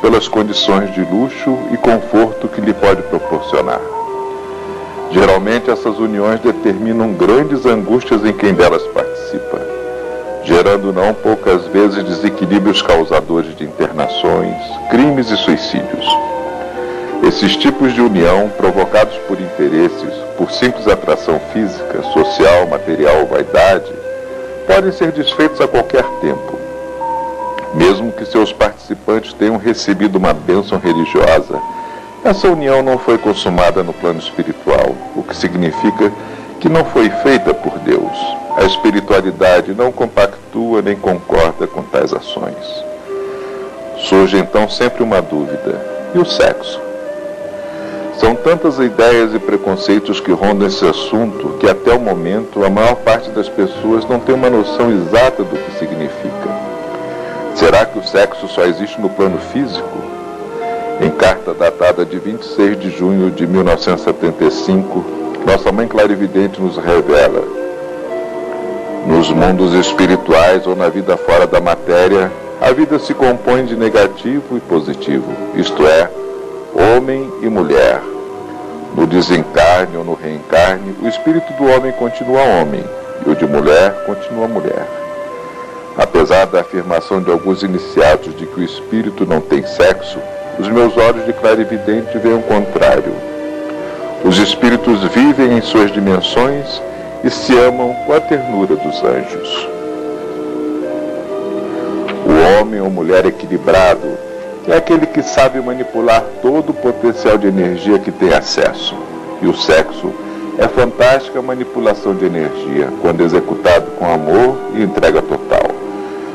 pelas 0.00 0.26
condições 0.26 0.92
de 0.94 1.00
luxo 1.00 1.58
e 1.72 1.76
conforto 1.76 2.48
que 2.48 2.60
lhe 2.60 2.72
pode 2.72 3.02
proporcionar. 3.02 3.97
Geralmente 5.10 5.70
essas 5.70 5.98
uniões 5.98 6.38
determinam 6.40 7.14
grandes 7.14 7.64
angústias 7.64 8.24
em 8.26 8.32
quem 8.32 8.52
delas 8.52 8.82
participa, 8.88 9.58
gerando 10.44 10.92
não 10.92 11.14
poucas 11.14 11.66
vezes 11.68 12.04
desequilíbrios 12.04 12.82
causadores 12.82 13.56
de 13.56 13.64
internações, 13.64 14.54
crimes 14.90 15.30
e 15.30 15.36
suicídios. 15.38 16.06
Esses 17.26 17.56
tipos 17.56 17.94
de 17.94 18.02
união, 18.02 18.50
provocados 18.50 19.16
por 19.26 19.40
interesses, 19.40 20.12
por 20.36 20.50
simples 20.50 20.86
atração 20.86 21.40
física, 21.52 22.02
social, 22.12 22.66
material 22.66 23.20
ou 23.20 23.26
vaidade, 23.26 23.90
podem 24.66 24.92
ser 24.92 25.10
desfeitos 25.12 25.60
a 25.60 25.66
qualquer 25.66 26.04
tempo, 26.20 26.58
mesmo 27.74 28.12
que 28.12 28.26
seus 28.26 28.52
participantes 28.52 29.32
tenham 29.32 29.56
recebido 29.56 30.16
uma 30.16 30.34
bênção 30.34 30.78
religiosa 30.78 31.58
essa 32.24 32.48
união 32.48 32.82
não 32.82 32.98
foi 32.98 33.16
consumada 33.16 33.82
no 33.82 33.92
plano 33.92 34.18
espiritual, 34.18 34.94
o 35.14 35.22
que 35.22 35.36
significa 35.36 36.12
que 36.60 36.68
não 36.68 36.84
foi 36.84 37.08
feita 37.08 37.54
por 37.54 37.78
Deus. 37.78 38.36
A 38.56 38.64
espiritualidade 38.64 39.72
não 39.72 39.92
compactua 39.92 40.82
nem 40.82 40.96
concorda 40.96 41.66
com 41.66 41.82
tais 41.82 42.12
ações. 42.12 42.84
Surge 43.98 44.36
então 44.36 44.68
sempre 44.68 45.02
uma 45.02 45.22
dúvida: 45.22 45.80
e 46.14 46.18
o 46.18 46.24
sexo? 46.24 46.80
São 48.18 48.34
tantas 48.34 48.80
ideias 48.80 49.32
e 49.32 49.38
preconceitos 49.38 50.18
que 50.18 50.32
rondam 50.32 50.66
esse 50.66 50.84
assunto 50.84 51.56
que 51.60 51.70
até 51.70 51.94
o 51.94 52.00
momento 52.00 52.64
a 52.64 52.68
maior 52.68 52.96
parte 52.96 53.30
das 53.30 53.48
pessoas 53.48 54.04
não 54.08 54.18
tem 54.18 54.34
uma 54.34 54.50
noção 54.50 54.90
exata 54.90 55.44
do 55.44 55.56
que 55.56 55.78
significa. 55.78 56.68
Será 57.54 57.86
que 57.86 57.96
o 57.96 58.04
sexo 58.04 58.48
só 58.48 58.64
existe 58.64 59.00
no 59.00 59.08
plano 59.08 59.38
físico? 59.52 60.17
Em 61.00 61.10
carta 61.10 61.54
datada 61.54 62.04
de 62.04 62.18
26 62.18 62.80
de 62.80 62.90
junho 62.90 63.30
de 63.30 63.46
1975, 63.46 65.04
nossa 65.46 65.70
mãe 65.70 65.86
clarividente 65.86 66.60
nos 66.60 66.76
revela: 66.76 67.44
Nos 69.06 69.30
mundos 69.30 69.74
espirituais 69.74 70.66
ou 70.66 70.74
na 70.74 70.88
vida 70.88 71.16
fora 71.16 71.46
da 71.46 71.60
matéria, 71.60 72.32
a 72.60 72.72
vida 72.72 72.98
se 72.98 73.14
compõe 73.14 73.64
de 73.64 73.76
negativo 73.76 74.56
e 74.56 74.60
positivo, 74.60 75.32
isto 75.54 75.86
é, 75.86 76.10
homem 76.74 77.30
e 77.42 77.48
mulher. 77.48 78.02
No 78.96 79.06
desencarne 79.06 79.96
ou 79.96 80.04
no 80.04 80.14
reencarne, 80.14 80.96
o 81.00 81.06
espírito 81.06 81.52
do 81.52 81.66
homem 81.70 81.92
continua 81.92 82.42
homem 82.42 82.82
e 83.24 83.30
o 83.30 83.36
de 83.36 83.46
mulher 83.46 84.04
continua 84.04 84.48
mulher. 84.48 84.84
Apesar 85.96 86.46
da 86.46 86.62
afirmação 86.62 87.22
de 87.22 87.30
alguns 87.30 87.62
iniciados 87.62 88.34
de 88.34 88.46
que 88.46 88.60
o 88.60 88.64
espírito 88.64 89.24
não 89.24 89.40
tem 89.40 89.64
sexo, 89.64 90.18
os 90.58 90.68
meus 90.68 90.96
olhos 90.96 91.24
de 91.24 91.32
clarividente 91.32 92.18
veem 92.18 92.36
o 92.36 92.42
contrário. 92.42 93.12
Os 94.24 94.38
espíritos 94.38 95.02
vivem 95.14 95.56
em 95.56 95.60
suas 95.60 95.92
dimensões 95.92 96.82
e 97.22 97.30
se 97.30 97.56
amam 97.56 97.94
com 98.06 98.12
a 98.12 98.20
ternura 98.20 98.74
dos 98.74 99.02
anjos. 99.04 99.68
O 102.26 102.60
homem 102.60 102.80
ou 102.80 102.90
mulher 102.90 103.24
equilibrado 103.26 104.18
é 104.66 104.76
aquele 104.76 105.06
que 105.06 105.22
sabe 105.22 105.60
manipular 105.60 106.22
todo 106.42 106.70
o 106.70 106.74
potencial 106.74 107.38
de 107.38 107.46
energia 107.46 107.98
que 107.98 108.10
tem 108.10 108.34
acesso. 108.34 108.94
E 109.40 109.46
o 109.46 109.56
sexo 109.56 110.12
é 110.58 110.66
fantástica 110.66 111.40
manipulação 111.40 112.14
de 112.14 112.26
energia, 112.26 112.88
quando 113.00 113.22
executado 113.22 113.92
com 113.92 114.12
amor 114.12 114.58
e 114.74 114.82
entrega 114.82 115.22
total. 115.22 115.70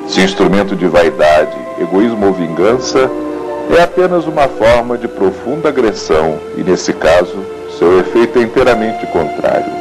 Se 0.08 0.22
instrumento 0.22 0.75
de 0.75 0.88
vaidade, 0.88 1.56
egoísmo 1.80 2.27
ou 2.27 2.34
vingança, 2.34 3.10
é 3.72 3.82
apenas 3.82 4.25
uma 4.25 4.48
forma 4.48 4.98
de 4.98 5.08
profunda 5.08 5.70
agressão 5.70 6.38
e, 6.58 6.63
nesse 6.63 6.93
caso, 6.93 7.38
seu 7.77 8.00
efeito 8.00 8.39
é 8.39 8.41
inteiramente 8.43 9.05
contrário. 9.08 9.72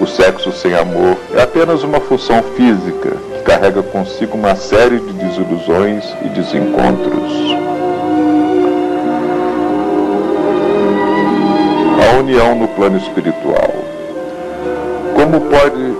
O 0.00 0.06
sexo 0.06 0.52
sem 0.52 0.74
amor 0.74 1.16
é 1.34 1.42
apenas 1.42 1.82
uma 1.82 1.98
função 2.00 2.42
física 2.56 3.10
que 3.34 3.42
carrega 3.42 3.82
consigo 3.82 4.36
uma 4.36 4.54
série 4.54 5.00
de 5.00 5.12
desilusões 5.12 6.04
e 6.24 6.28
desencontros. 6.28 7.32
A 12.06 12.18
união 12.20 12.54
no 12.54 12.68
plano 12.68 12.98
espiritual. 12.98 13.74
Como 15.14 15.40
pode 15.40 15.94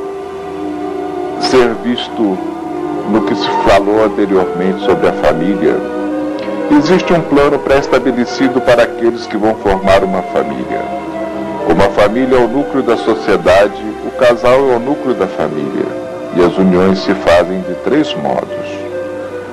ser 1.51 1.75
visto 1.83 2.39
no 3.11 3.23
que 3.23 3.35
se 3.35 3.49
falou 3.69 4.05
anteriormente 4.05 4.85
sobre 4.85 5.09
a 5.09 5.13
família, 5.15 5.98
Existe 6.71 7.15
um 7.15 7.23
plano 7.23 7.59
pré-estabelecido 7.59 8.61
para 8.61 8.83
aqueles 8.83 9.27
que 9.27 9.39
vão 9.39 9.55
formar 9.55 10.05
uma 10.05 10.21
família. 10.23 10.83
Como 11.67 11.83
a 11.83 11.89
família 11.89 12.37
é 12.37 12.39
o 12.39 12.47
núcleo 12.47 12.83
da 12.83 12.95
sociedade, 12.95 13.83
o 14.07 14.11
casal 14.19 14.71
é 14.71 14.77
o 14.77 14.79
núcleo 14.79 15.15
da 15.15 15.27
família. 15.27 15.87
E 16.37 16.45
as 16.45 16.59
uniões 16.59 16.99
se 16.99 17.15
fazem 17.15 17.63
de 17.63 17.75
três 17.77 18.15
modos. 18.15 18.69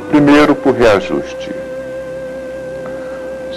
Primeiro, 0.09 0.55
por 0.55 0.73
reajuste. 0.73 1.51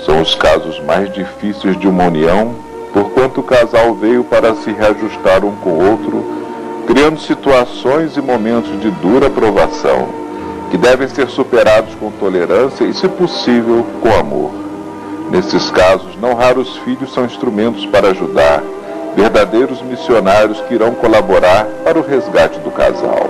São 0.06 0.22
os 0.22 0.36
casos 0.36 0.80
mais 0.84 1.12
difíceis 1.12 1.76
de 1.78 1.88
uma 1.88 2.04
união, 2.04 2.54
porquanto 2.92 3.40
o 3.40 3.44
casal 3.44 3.92
veio 3.96 4.22
para 4.22 4.54
se 4.54 4.70
reajustar 4.70 5.44
um 5.44 5.56
com 5.56 5.70
o 5.70 5.90
outro, 5.90 6.24
criando 6.86 7.18
situações 7.18 8.16
e 8.16 8.20
momentos 8.20 8.80
de 8.80 8.90
dura 8.92 9.28
provação 9.28 10.27
que 10.70 10.76
devem 10.76 11.08
ser 11.08 11.28
superados 11.28 11.94
com 11.94 12.10
tolerância 12.10 12.84
e, 12.84 12.92
se 12.92 13.08
possível, 13.08 13.86
com 14.02 14.12
amor. 14.14 14.50
Nesses 15.30 15.70
casos, 15.70 16.16
não 16.20 16.34
raros 16.34 16.76
filhos 16.78 17.12
são 17.12 17.24
instrumentos 17.24 17.86
para 17.86 18.08
ajudar, 18.08 18.62
verdadeiros 19.16 19.82
missionários 19.82 20.60
que 20.62 20.74
irão 20.74 20.94
colaborar 20.94 21.66
para 21.84 21.98
o 21.98 22.02
resgate 22.02 22.58
do 22.60 22.70
casal. 22.70 23.28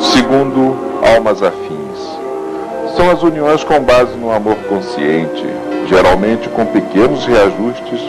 Segundo, 0.00 0.76
almas 1.14 1.42
afins. 1.42 1.74
São 2.96 3.10
as 3.10 3.22
uniões 3.22 3.64
com 3.64 3.80
base 3.80 4.16
no 4.16 4.30
amor 4.30 4.56
consciente, 4.68 5.46
geralmente 5.88 6.48
com 6.48 6.64
pequenos 6.66 7.26
reajustes, 7.26 8.00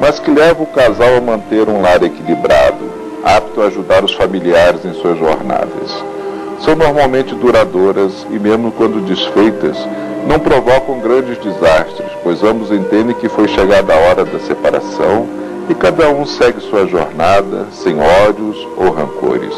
mas 0.00 0.18
que 0.18 0.30
levam 0.30 0.64
o 0.64 0.66
casal 0.66 1.16
a 1.16 1.20
manter 1.20 1.68
um 1.68 1.80
lar 1.80 2.02
equilibrado, 2.02 2.90
apto 3.24 3.60
a 3.60 3.66
ajudar 3.66 4.04
os 4.04 4.12
familiares 4.14 4.84
em 4.84 4.92
suas 4.94 5.18
jornadas 5.18 6.12
são 6.64 6.76
normalmente 6.76 7.34
duradouras 7.34 8.26
e, 8.30 8.38
mesmo 8.38 8.70
quando 8.72 9.04
desfeitas, 9.04 9.76
não 10.26 10.38
provocam 10.38 11.00
grandes 11.00 11.36
desastres, 11.38 12.08
pois 12.22 12.42
ambos 12.42 12.70
entendem 12.70 13.14
que 13.16 13.28
foi 13.28 13.48
chegada 13.48 13.92
a 13.92 13.98
hora 13.98 14.24
da 14.24 14.38
separação 14.38 15.26
e 15.68 15.74
cada 15.74 16.08
um 16.10 16.24
segue 16.24 16.60
sua 16.60 16.86
jornada 16.86 17.66
sem 17.72 17.96
ódios 18.00 18.68
ou 18.76 18.90
rancores. 18.90 19.54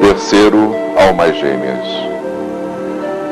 Terceiro, 0.00 0.74
almas 0.96 1.36
gêmeas. 1.36 1.86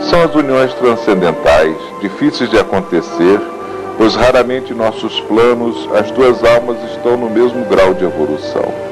São 0.09 0.23
as 0.23 0.35
uniões 0.35 0.73
transcendentais, 0.75 1.77
difíceis 2.01 2.49
de 2.51 2.59
acontecer, 2.59 3.41
pois 3.99 4.15
raramente 4.15 4.73
em 4.73 4.77
nossos 4.77 5.21
planos 5.23 5.89
as 5.95 6.11
duas 6.13 6.45
almas 6.45 6.77
estão 6.93 7.17
no 7.17 7.29
mesmo 7.29 7.65
grau 7.65 7.93
de 7.95 8.05
evolução. 8.05 8.84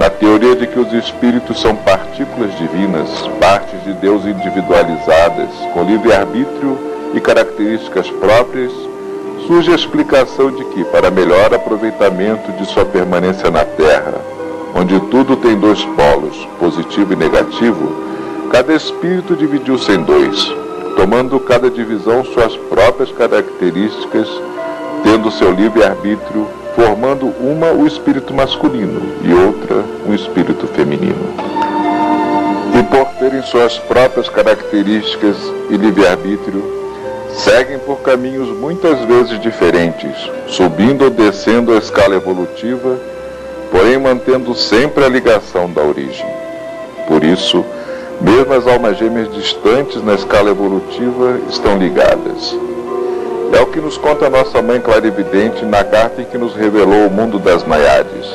Na 0.00 0.08
teoria 0.08 0.56
de 0.56 0.66
que 0.66 0.78
os 0.78 0.90
espíritos 0.94 1.60
são 1.60 1.76
partículas 1.76 2.56
divinas, 2.56 3.06
partes 3.38 3.84
de 3.84 3.92
Deus 3.92 4.24
individualizadas, 4.24 5.50
com 5.74 5.82
livre-arbítrio 5.84 6.78
e 7.12 7.20
características 7.20 8.08
próprias, 8.12 8.72
surge 9.46 9.70
a 9.70 9.74
explicação 9.74 10.50
de 10.52 10.64
que, 10.64 10.84
para 10.84 11.10
melhor 11.10 11.52
aproveitamento 11.52 12.50
de 12.52 12.64
sua 12.64 12.86
permanência 12.86 13.50
na 13.50 13.62
Terra, 13.62 14.14
onde 14.74 14.98
tudo 15.10 15.36
tem 15.36 15.58
dois 15.58 15.84
polos, 15.84 16.48
positivo 16.58 17.12
e 17.12 17.16
negativo, 17.16 17.92
cada 18.50 18.72
espírito 18.72 19.36
dividiu-se 19.36 19.92
em 19.92 20.02
dois, 20.02 20.50
tomando 20.96 21.38
cada 21.40 21.70
divisão 21.70 22.24
suas 22.24 22.56
próprias 22.56 23.12
características, 23.12 24.26
tendo 25.04 25.30
seu 25.30 25.52
livre-arbítrio, 25.52 26.48
formando 26.74 27.26
uma 27.40 27.72
o 27.72 27.86
espírito 27.86 28.32
masculino 28.32 29.02
e 29.22 29.32
outra 29.32 29.84
um 30.06 30.14
espírito 30.14 30.66
feminino. 30.68 31.34
E 32.78 32.82
por 32.84 33.06
terem 33.18 33.42
suas 33.42 33.78
próprias 33.78 34.28
características 34.28 35.36
e 35.68 35.76
livre-arbítrio, 35.76 36.62
seguem 37.34 37.78
por 37.78 38.00
caminhos 38.00 38.48
muitas 38.48 39.00
vezes 39.04 39.40
diferentes, 39.40 40.30
subindo 40.46 41.04
ou 41.04 41.10
descendo 41.10 41.72
a 41.72 41.78
escala 41.78 42.14
evolutiva, 42.14 42.98
porém 43.70 43.98
mantendo 43.98 44.54
sempre 44.54 45.04
a 45.04 45.08
ligação 45.08 45.70
da 45.70 45.82
origem. 45.82 46.26
Por 47.06 47.24
isso, 47.24 47.64
mesmo 48.20 48.52
as 48.52 48.66
almas 48.66 48.98
gêmeas 48.98 49.32
distantes 49.34 50.02
na 50.02 50.14
escala 50.14 50.50
evolutiva 50.50 51.38
estão 51.48 51.78
ligadas. 51.78 52.54
É 53.52 53.60
o 53.60 53.66
que 53.66 53.80
nos 53.80 53.98
conta 53.98 54.30
nossa 54.30 54.62
mãe 54.62 54.80
clarividente 54.80 55.64
na 55.64 55.82
carta 55.82 56.22
em 56.22 56.24
que 56.24 56.38
nos 56.38 56.54
revelou 56.54 57.06
o 57.06 57.10
mundo 57.10 57.38
das 57.38 57.66
Naiades, 57.66 58.26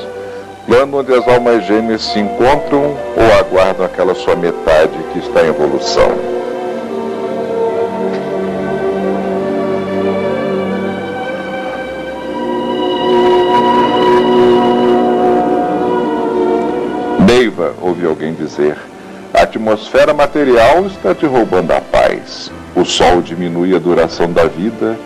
plano 0.65 0.99
onde 0.99 1.13
as 1.13 1.27
almas 1.27 1.65
gêmeas 1.65 2.01
se 2.03 2.19
encontram 2.19 2.97
ou 3.15 3.39
aguardam 3.39 3.85
aquela 3.85 4.13
sua 4.13 4.35
metade 4.35 4.97
que 5.13 5.19
está 5.19 5.43
em 5.43 5.47
evolução. 5.47 6.11
Neiva, 17.25 17.73
ouvi 17.81 18.05
alguém 18.05 18.33
dizer, 18.33 18.77
a 19.33 19.43
atmosfera 19.43 20.13
material 20.13 20.85
está 20.87 21.15
te 21.15 21.25
roubando 21.25 21.71
a 21.71 21.81
paz. 21.81 22.51
O 22.75 22.83
sol 22.83 23.21
diminui 23.21 23.73
a 23.73 23.79
duração 23.79 24.29
da 24.29 24.43
vida, 24.47 24.97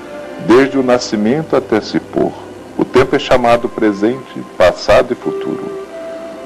desde 0.47 0.75
o 0.75 0.83
nascimento 0.83 1.55
até 1.55 1.79
se 1.79 1.99
pôr. 1.99 2.31
O 2.75 2.83
tempo 2.83 3.15
é 3.15 3.19
chamado 3.19 3.69
presente, 3.69 4.39
passado 4.57 5.13
e 5.13 5.15
futuro. 5.15 5.71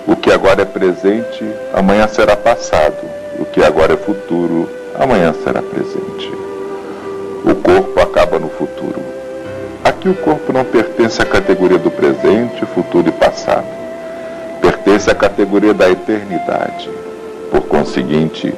O 0.05 0.17
que 0.17 0.29
agora 0.29 0.63
é 0.63 0.65
presente, 0.65 1.45
amanhã 1.73 2.09
será 2.09 2.35
passado. 2.35 2.97
O 3.39 3.45
que 3.45 3.63
agora 3.63 3.93
é 3.93 3.97
futuro, 3.97 4.67
amanhã 4.99 5.33
será 5.45 5.61
presente. 5.61 6.29
O 7.45 7.55
corpo 7.55 8.01
acaba 8.01 8.37
no 8.37 8.49
futuro. 8.49 8.99
Aqui 9.81 10.09
o 10.09 10.15
corpo 10.15 10.51
não 10.51 10.65
pertence 10.65 11.21
à 11.21 11.25
categoria 11.25 11.79
do 11.79 11.89
presente, 11.89 12.65
futuro 12.65 13.07
e 13.07 13.11
passado. 13.13 13.67
Pertence 14.61 15.09
à 15.09 15.15
categoria 15.15 15.73
da 15.73 15.89
eternidade. 15.89 16.89
Por 17.49 17.61
conseguinte, 17.61 18.53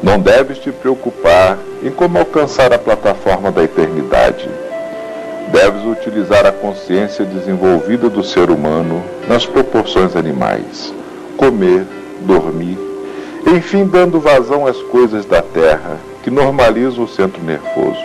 não 0.00 0.20
deves 0.20 0.58
te 0.58 0.70
preocupar 0.70 1.58
em 1.84 1.90
como 1.90 2.18
alcançar 2.18 2.72
a 2.72 2.78
plataforma 2.78 3.52
da 3.52 3.62
eternidade. 3.62 4.48
Deves 5.52 5.84
utilizar 5.84 6.46
a 6.46 6.50
consciência 6.50 7.26
desenvolvida 7.26 8.08
do 8.08 8.24
ser 8.24 8.50
humano 8.50 9.02
nas 9.28 9.44
proporções 9.44 10.16
animais, 10.16 10.92
comer, 11.36 11.84
dormir, 12.22 12.78
enfim, 13.46 13.86
dando 13.86 14.18
vazão 14.18 14.66
às 14.66 14.78
coisas 14.84 15.26
da 15.26 15.42
terra 15.42 15.98
que 16.22 16.30
normalizam 16.30 17.04
o 17.04 17.08
centro 17.08 17.42
nervoso. 17.42 18.04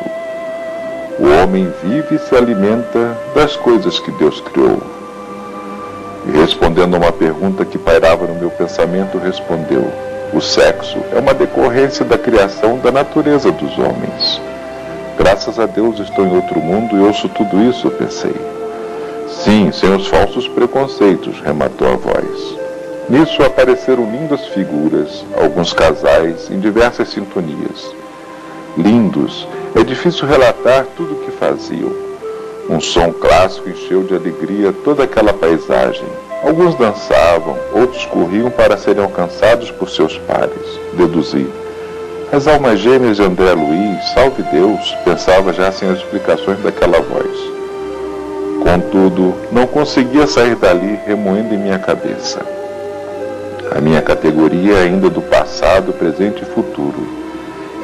O 1.18 1.42
homem 1.42 1.72
vive 1.82 2.15
e 2.15 2.20
se 2.20 2.36
alimenta 2.36 3.18
das 3.34 3.56
coisas 3.56 3.98
que 4.00 4.12
Deus 4.12 4.42
criou. 4.42 4.82
E 6.28 6.38
respondendo 6.38 6.96
a 6.96 6.98
uma 6.98 7.12
pergunta 7.13 7.63
que 7.63 7.78
pairava 7.78 8.28
no 8.28 8.36
meu 8.36 8.50
pensamento, 8.52 9.18
respondeu: 9.18 9.89
o 10.32 10.39
sexo 10.39 11.00
é 11.12 11.20
uma 11.20 11.34
decorrência 11.34 12.06
da 12.06 12.18
criação 12.18 12.78
da 12.78 12.92
natureza 12.92 13.52
dos 13.52 13.78
homens. 13.80 14.39
Graças 15.18 15.60
a 15.60 15.65
Deus 15.65 16.00
estou 16.00 16.26
em 16.26 16.36
outro 16.36 16.60
mundo 16.60 16.96
e 16.96 17.00
ouço 17.00 17.28
tudo 17.30 17.62
isso, 17.63 17.89
pensei. 17.92 18.36
Sim, 19.28 19.72
sem 19.72 19.94
os 19.94 20.08
falsos 20.08 20.48
preconceitos, 20.48 21.39
rematou 21.42 21.88
a 21.88 21.96
voz. 21.96 22.56
Nisso 23.10 23.42
apareceram 23.42 24.04
lindas 24.12 24.46
figuras, 24.48 25.26
alguns 25.42 25.74
casais, 25.74 26.50
em 26.52 26.60
diversas 26.60 27.10
sintonias. 27.10 27.92
Lindos, 28.78 29.48
é 29.76 29.84
difícil 29.84 30.28
relatar 30.28 30.86
tudo 30.96 31.13
o 31.13 31.26
que 31.26 31.32
faziam. 31.32 31.92
Um 32.70 32.80
som 32.80 33.12
clássico 33.12 33.68
encheu 33.68 34.04
de 34.04 34.15
alegria 34.15 34.72
toda 34.84 35.04
aquela 35.04 35.34
paisagem 35.34 36.08
Alguns 36.41 36.73
dançavam, 36.75 37.58
outros 37.73 38.06
corriam 38.06 38.49
para 38.49 38.78
serem 38.78 39.04
alcançados 39.04 39.71
por 39.71 39.89
seus 39.89 40.17
pares. 40.19 40.80
Deduzi. 40.93 41.47
As 42.32 42.47
almas 42.47 42.80
gêmeas 42.80 43.17
de 43.17 43.23
André 43.23 43.52
Luiz, 43.54 44.13
salve 44.13 44.43
Deus, 44.43 44.95
pensava 45.04 45.52
já 45.52 45.71
sem 45.71 45.89
as 45.89 45.97
explicações 45.97 46.60
daquela 46.62 47.02
voz. 47.02 47.38
Contudo, 48.63 49.34
não 49.52 49.67
conseguia 49.67 50.28
sair 50.28 50.56
dali 50.56 50.97
remoendo 51.06 51.54
em 51.54 51.58
minha 51.58 51.80
cabeça. 51.80 52.39
A 53.75 53.82
minha 53.82 54.02
categoria 54.02 54.75
é 54.75 54.84
ainda 54.84 55.10
do 55.10 55.21
passado, 55.21 55.91
presente 55.91 56.41
e 56.41 56.45
futuro, 56.45 57.08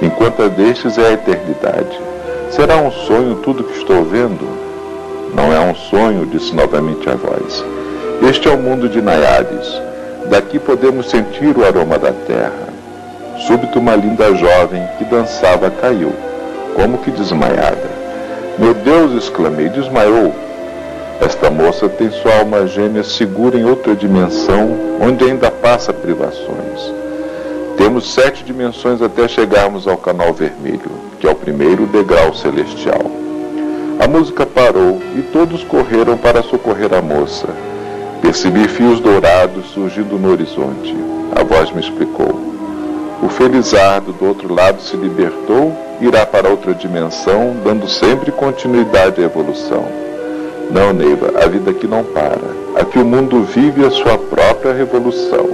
enquanto 0.01 0.43
a 0.43 0.47
destes 0.47 0.97
é 0.97 1.07
a 1.07 1.13
eternidade. 1.13 1.99
Será 2.51 2.77
um 2.77 2.91
sonho 2.91 3.35
tudo 3.43 3.63
que 3.63 3.77
estou 3.77 4.03
vendo? 4.05 4.47
Não 5.33 5.51
é 5.51 5.59
um 5.59 5.75
sonho, 5.75 6.25
disse 6.25 6.55
novamente 6.55 7.09
a 7.09 7.15
voz. 7.15 7.63
Este 8.21 8.47
é 8.47 8.51
o 8.51 8.57
mundo 8.57 8.87
de 8.87 9.01
Naiades. 9.01 9.81
Daqui 10.29 10.57
podemos 10.57 11.09
sentir 11.09 11.55
o 11.57 11.65
aroma 11.65 11.99
da 11.99 12.11
terra. 12.11 12.69
Súbito 13.45 13.79
uma 13.79 13.95
linda 13.95 14.33
jovem 14.33 14.87
que 14.97 15.05
dançava 15.05 15.69
caiu, 15.69 16.13
como 16.73 16.97
que 16.99 17.11
desmaiada. 17.11 17.89
Meu 18.57 18.73
Deus, 18.73 19.23
exclamei, 19.23 19.69
desmaiou. 19.69 20.33
Esta 21.21 21.49
moça 21.49 21.87
tem 21.87 22.09
sua 22.09 22.39
alma 22.39 22.65
gêmea 22.65 23.03
segura 23.03 23.57
em 23.57 23.65
outra 23.65 23.93
dimensão, 23.95 24.75
onde 25.01 25.25
ainda 25.25 25.51
passa 25.51 25.93
privações. 25.93 26.93
Temos 27.77 28.13
sete 28.13 28.43
dimensões 28.43 29.01
até 29.01 29.27
chegarmos 29.27 29.87
ao 29.87 29.97
canal 29.97 30.33
vermelho, 30.33 30.91
que 31.19 31.27
é 31.27 31.29
o 31.29 31.35
primeiro 31.35 31.85
degrau 31.85 32.33
celestial. 32.33 33.11
A 33.99 34.07
música 34.07 34.45
parou 34.45 35.01
e 35.15 35.21
todos 35.21 35.63
correram 35.63 36.17
para 36.17 36.41
socorrer 36.41 36.93
a 36.93 37.01
moça. 37.01 37.47
Percebi 38.25 38.67
fios 38.67 38.99
dourados 38.99 39.67
surgindo 39.67 40.17
no 40.17 40.31
horizonte. 40.31 40.95
A 41.35 41.43
voz 41.43 41.71
me 41.71 41.79
explicou. 41.79 42.33
O 43.21 43.29
felizardo 43.29 44.11
do 44.13 44.25
outro 44.25 44.51
lado 44.51 44.81
se 44.81 44.97
libertou 44.97 45.71
e 46.01 46.07
irá 46.07 46.25
para 46.25 46.49
outra 46.49 46.73
dimensão, 46.73 47.55
dando 47.63 47.87
sempre 47.87 48.31
continuidade 48.31 49.21
à 49.21 49.25
evolução. 49.25 49.85
Não, 50.71 50.91
Neiva, 50.91 51.33
a 51.39 51.47
vida 51.47 51.69
aqui 51.69 51.85
não 51.85 52.03
para. 52.03 52.41
Aqui 52.75 52.97
o 52.97 53.05
mundo 53.05 53.43
vive 53.43 53.85
a 53.85 53.91
sua 53.91 54.17
própria 54.17 54.73
revolução. 54.73 55.47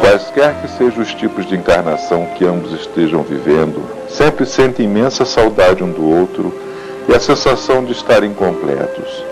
Quaisquer 0.00 0.54
que 0.62 0.70
sejam 0.70 1.02
os 1.02 1.12
tipos 1.12 1.44
de 1.44 1.54
encarnação 1.54 2.28
que 2.34 2.46
ambos 2.46 2.72
estejam 2.72 3.22
vivendo, 3.22 3.82
sempre 4.08 4.46
sentem 4.46 4.86
imensa 4.86 5.26
saudade 5.26 5.84
um 5.84 5.92
do 5.92 6.08
outro 6.08 6.67
e 7.08 7.14
a 7.14 7.18
sensação 7.18 7.82
de 7.82 7.92
estarem 7.92 8.34
completos. 8.34 9.24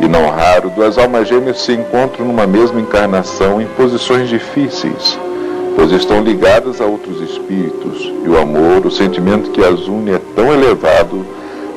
E 0.00 0.06
não 0.06 0.30
raro, 0.30 0.70
duas 0.70 0.96
almas 0.96 1.26
gêmeas 1.26 1.60
se 1.60 1.72
encontram 1.72 2.24
numa 2.24 2.46
mesma 2.46 2.80
encarnação 2.80 3.60
em 3.60 3.66
posições 3.66 4.28
difíceis, 4.28 5.18
pois 5.74 5.90
estão 5.90 6.22
ligadas 6.22 6.80
a 6.80 6.84
outros 6.84 7.20
espíritos, 7.20 8.12
e 8.24 8.28
o 8.28 8.38
amor, 8.38 8.86
o 8.86 8.90
sentimento 8.90 9.50
que 9.50 9.64
as 9.64 9.88
une 9.88 10.12
é 10.12 10.20
tão 10.34 10.52
elevado 10.52 11.26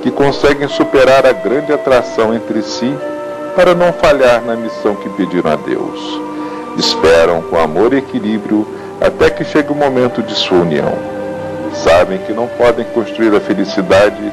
que 0.04 0.12
conseguem 0.12 0.68
superar 0.68 1.26
a 1.26 1.34
grande 1.34 1.74
atração 1.74 2.34
entre 2.34 2.62
si 2.62 2.94
para 3.56 3.74
não 3.74 3.92
falhar 3.92 4.42
na 4.42 4.56
missão 4.56 4.96
que 4.96 5.10
pediram 5.10 5.52
a 5.52 5.56
Deus. 5.56 6.22
Esperam 6.78 7.42
com 7.42 7.58
amor 7.58 7.94
e 7.94 7.98
equilíbrio 7.98 8.66
até 9.02 9.30
que 9.30 9.44
chegue 9.44 9.72
o 9.72 9.76
momento 9.76 10.22
de 10.22 10.34
sua 10.36 10.60
união. 10.60 10.94
Sabem 11.74 12.20
que 12.20 12.34
não 12.34 12.48
podem 12.48 12.86
construir 12.86 13.36
a 13.36 13.40
felicidade 13.40 14.32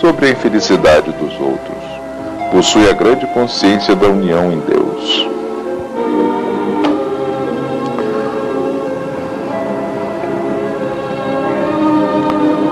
sobre 0.00 0.26
a 0.26 0.30
infelicidade 0.30 1.12
dos 1.12 1.32
outros. 1.40 1.76
Possui 2.50 2.88
a 2.88 2.92
grande 2.92 3.26
consciência 3.28 3.94
da 3.94 4.06
união 4.06 4.52
em 4.52 4.60
Deus. 4.60 5.28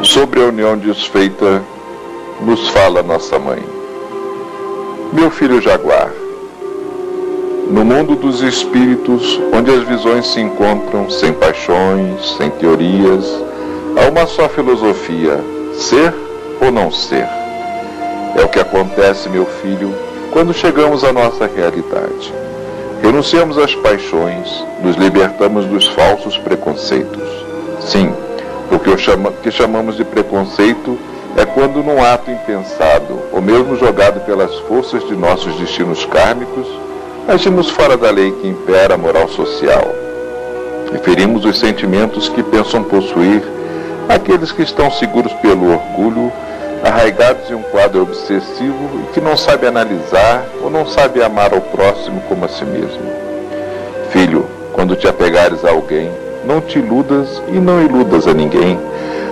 Sobre 0.03 0.43
a 0.43 0.47
união 0.47 0.77
desfeita, 0.79 1.63
nos 2.41 2.69
fala 2.69 3.03
nossa 3.03 3.39
mãe. 3.39 3.63
Meu 5.13 5.31
filho 5.31 5.61
Jaguar, 5.61 6.11
no 7.69 7.85
mundo 7.85 8.15
dos 8.15 8.43
espíritos, 8.43 9.41
onde 9.53 9.71
as 9.71 9.83
visões 9.85 10.27
se 10.27 10.41
encontram 10.41 11.09
sem 11.09 11.33
paixões, 11.33 12.37
sem 12.37 12.51
teorias, 12.51 13.25
há 13.97 14.11
uma 14.11 14.27
só 14.27 14.49
filosofia: 14.49 15.41
ser 15.75 16.24
ou 16.61 16.71
não 16.71 16.91
ser. 16.91 17.27
É 18.37 18.43
o 18.45 18.49
que 18.49 18.59
acontece, 18.59 19.29
meu 19.29 19.47
filho, 19.47 19.95
quando 20.33 20.53
chegamos 20.53 21.05
à 21.05 21.13
nossa 21.13 21.47
realidade. 21.47 22.33
Renunciamos 23.03 23.59
às 23.59 23.75
paixões, 23.75 24.65
nos 24.83 24.97
libertamos 24.97 25.67
dos 25.67 25.87
falsos 25.89 26.39
preconceitos. 26.39 27.29
Sim, 27.81 28.13
o 28.73 28.79
que, 28.79 28.97
chama, 28.97 29.31
que 29.43 29.51
chamamos 29.51 29.97
de 29.97 30.05
preconceito 30.05 30.99
é 31.37 31.45
quando, 31.45 31.83
num 31.83 32.03
ato 32.03 32.31
impensado, 32.31 33.19
ou 33.33 33.43
mesmo 33.43 33.77
jogado 33.77 34.21
pelas 34.21 34.55
forças 34.61 35.07
de 35.07 35.15
nossos 35.15 35.55
destinos 35.57 36.05
kármicos, 36.07 36.67
agimos 37.29 37.71
fora 37.71 37.97
da 37.97 38.11
lei 38.11 38.33
que 38.33 38.49
impera 38.49 38.95
a 38.95 38.99
moral 38.99 39.29
social. 39.29 39.95
Referimos 40.93 41.45
os 41.45 41.59
sentimentos 41.59 42.29
que 42.29 42.43
pensam 42.43 42.83
possuir 42.85 43.43
aqueles 44.09 44.53
que 44.53 44.63
estão 44.63 44.91
seguros 44.91 45.33
pelo 45.35 45.73
orgulho, 45.73 46.33
arraigados 46.83 47.51
em 47.51 47.55
um 47.55 47.63
quadro 47.63 48.03
obsessivo 48.03 49.01
e 49.03 49.13
que 49.13 49.21
não 49.21 49.37
sabe 49.37 49.67
analisar 49.67 50.45
ou 50.63 50.71
não 50.71 50.87
sabe 50.87 51.23
amar 51.23 51.55
ao 51.55 51.61
próximo 51.61 52.21
como 52.29 52.45
a 52.45 52.49
si 52.49 52.65
mesmo. 52.65 53.03
Filho, 54.11 54.47
quando 54.73 54.95
te 54.95 55.09
apegares 55.09 55.65
a 55.65 55.71
alguém, 55.71 56.11
não 56.45 56.61
te 56.61 56.79
iludas 56.79 57.43
e 57.49 57.53
não 57.53 57.83
iludas 57.83 58.29
a 58.29 58.35
ninguém, 58.35 58.79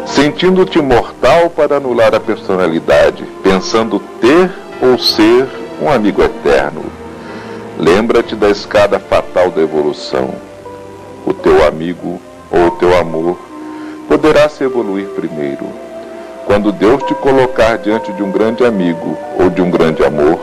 sentindo-te 0.07 0.81
mortal 0.81 1.51
para 1.51 1.77
anular 1.77 2.15
a 2.15 2.21
personalidade, 2.21 3.25
pensando 3.43 4.01
ter 4.21 4.51
ou 4.81 4.99
ser 4.99 5.47
um 5.81 5.91
amigo 5.91 6.23
eterno. 6.23 6.85
Lembra-te 7.79 8.35
da 8.35 8.49
escada 8.49 8.99
fatal 8.99 9.51
da 9.51 9.61
evolução. 9.61 10.35
O 11.27 11.33
teu 11.33 11.67
amigo 11.67 12.21
ou 12.51 12.69
o 12.69 12.71
teu 12.73 12.97
amor 12.99 13.39
poderá 14.09 14.49
se 14.49 14.65
evoluir 14.65 15.07
primeiro. 15.09 15.67
Quando 16.47 16.73
Deus 16.73 17.03
te 17.05 17.15
colocar 17.15 17.79
diante 17.79 18.13
de 18.13 18.23
um 18.23 18.31
grande 18.31 18.65
amigo 18.65 19.17
ou 19.39 19.49
de 19.49 19.63
um 19.63 19.71
grande 19.71 20.05
amor, 20.05 20.39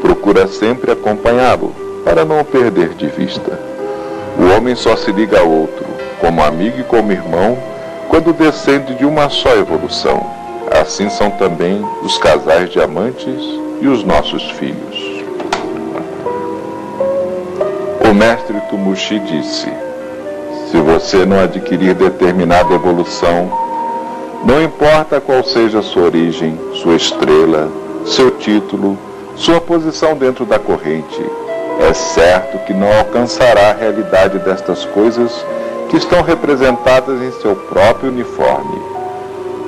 procura 0.00 0.46
sempre 0.46 0.92
acompanhá-lo 0.92 1.74
para 2.04 2.24
não 2.24 2.40
o 2.40 2.44
perder 2.44 2.90
de 2.90 3.06
vista. 3.06 3.58
O 4.38 4.56
homem 4.56 4.74
só 4.74 4.96
se 4.96 5.10
liga 5.12 5.40
a 5.40 5.42
outro, 5.42 5.86
como 6.20 6.42
amigo 6.42 6.80
e 6.80 6.84
como 6.84 7.12
irmão, 7.12 7.58
quando 8.08 8.32
descende 8.32 8.94
de 8.94 9.04
uma 9.04 9.28
só 9.28 9.54
evolução. 9.56 10.24
Assim 10.80 11.08
são 11.10 11.30
também 11.30 11.84
os 12.02 12.18
casais 12.18 12.70
de 12.70 12.80
amantes 12.80 13.42
e 13.80 13.88
os 13.88 14.04
nossos 14.04 14.50
filhos. 14.52 15.24
O 18.08 18.14
mestre 18.14 18.60
Tumushi 18.68 19.18
disse: 19.20 19.72
Se 20.72 20.80
você 20.80 21.26
não 21.26 21.38
adquirir 21.38 21.94
determinada 21.94 22.72
evolução, 22.72 23.52
não 24.42 24.62
importa 24.62 25.20
qual 25.20 25.44
seja 25.44 25.82
sua 25.82 26.04
origem, 26.04 26.58
sua 26.72 26.96
estrela, 26.96 27.70
seu 28.06 28.30
título, 28.30 28.96
sua 29.36 29.60
posição 29.60 30.16
dentro 30.16 30.46
da 30.46 30.58
corrente, 30.58 31.22
é 31.78 31.92
certo 31.92 32.56
que 32.64 32.72
não 32.72 32.90
alcançará 32.90 33.68
a 33.68 33.74
realidade 33.74 34.38
destas 34.38 34.86
coisas 34.86 35.44
que 35.90 35.98
estão 35.98 36.22
representadas 36.22 37.20
em 37.20 37.32
seu 37.42 37.54
próprio 37.54 38.10
uniforme. 38.10 38.80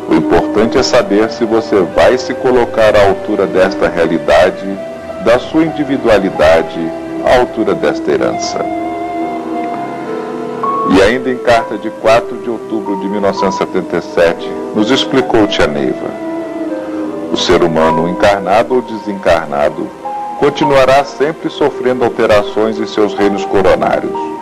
O 0.09 0.15
importante 0.15 0.79
é 0.79 0.83
saber 0.83 1.31
se 1.31 1.45
você 1.45 1.83
vai 1.95 2.17
se 2.17 2.33
colocar 2.33 2.97
à 2.97 3.09
altura 3.09 3.47
desta 3.47 3.91
realidade, 3.91 4.67
da 5.23 5.39
sua 5.39 5.65
individualidade, 5.65 6.81
à 7.27 7.41
altura 7.41 7.75
desta 7.75 8.11
herança. 8.11 8.84
E 10.95 11.03
ainda 11.03 11.29
em 11.29 11.37
carta 11.39 11.77
de 11.77 11.91
4 11.91 12.39
de 12.39 12.49
outubro 12.49 13.01
de 13.01 13.09
1977, 13.09 14.49
nos 14.75 14.91
explicou 14.91 15.47
Tia 15.47 15.67
Neiva: 15.67 16.09
o 17.33 17.37
ser 17.37 17.63
humano, 17.63 18.09
encarnado 18.09 18.77
ou 18.77 18.83
desencarnado, 18.83 19.89
continuará 20.39 21.05
sempre 21.05 21.51
sofrendo 21.51 22.05
alterações 22.05 22.79
em 22.79 22.87
seus 22.87 23.13
reinos 23.15 23.45
coronários 23.45 24.35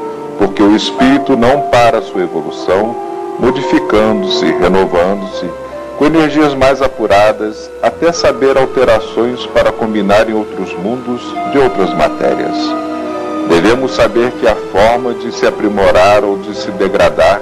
porque 0.42 0.62
o 0.62 0.74
espírito 0.74 1.36
não 1.36 1.62
para 1.70 2.02
sua 2.02 2.22
evolução, 2.22 2.96
modificando-se, 3.38 4.44
renovando-se, 4.44 5.48
com 5.96 6.06
energias 6.06 6.52
mais 6.54 6.82
apuradas, 6.82 7.70
até 7.80 8.12
saber 8.12 8.58
alterações 8.58 9.46
para 9.46 9.70
combinar 9.70 10.28
em 10.28 10.34
outros 10.34 10.72
mundos 10.78 11.22
de 11.52 11.58
outras 11.58 11.94
matérias. 11.94 12.56
Devemos 13.48 13.94
saber 13.94 14.30
que 14.32 14.46
a 14.46 14.54
forma 14.54 15.14
de 15.14 15.32
se 15.32 15.46
aprimorar 15.46 16.24
ou 16.24 16.38
de 16.38 16.54
se 16.56 16.70
degradar 16.72 17.40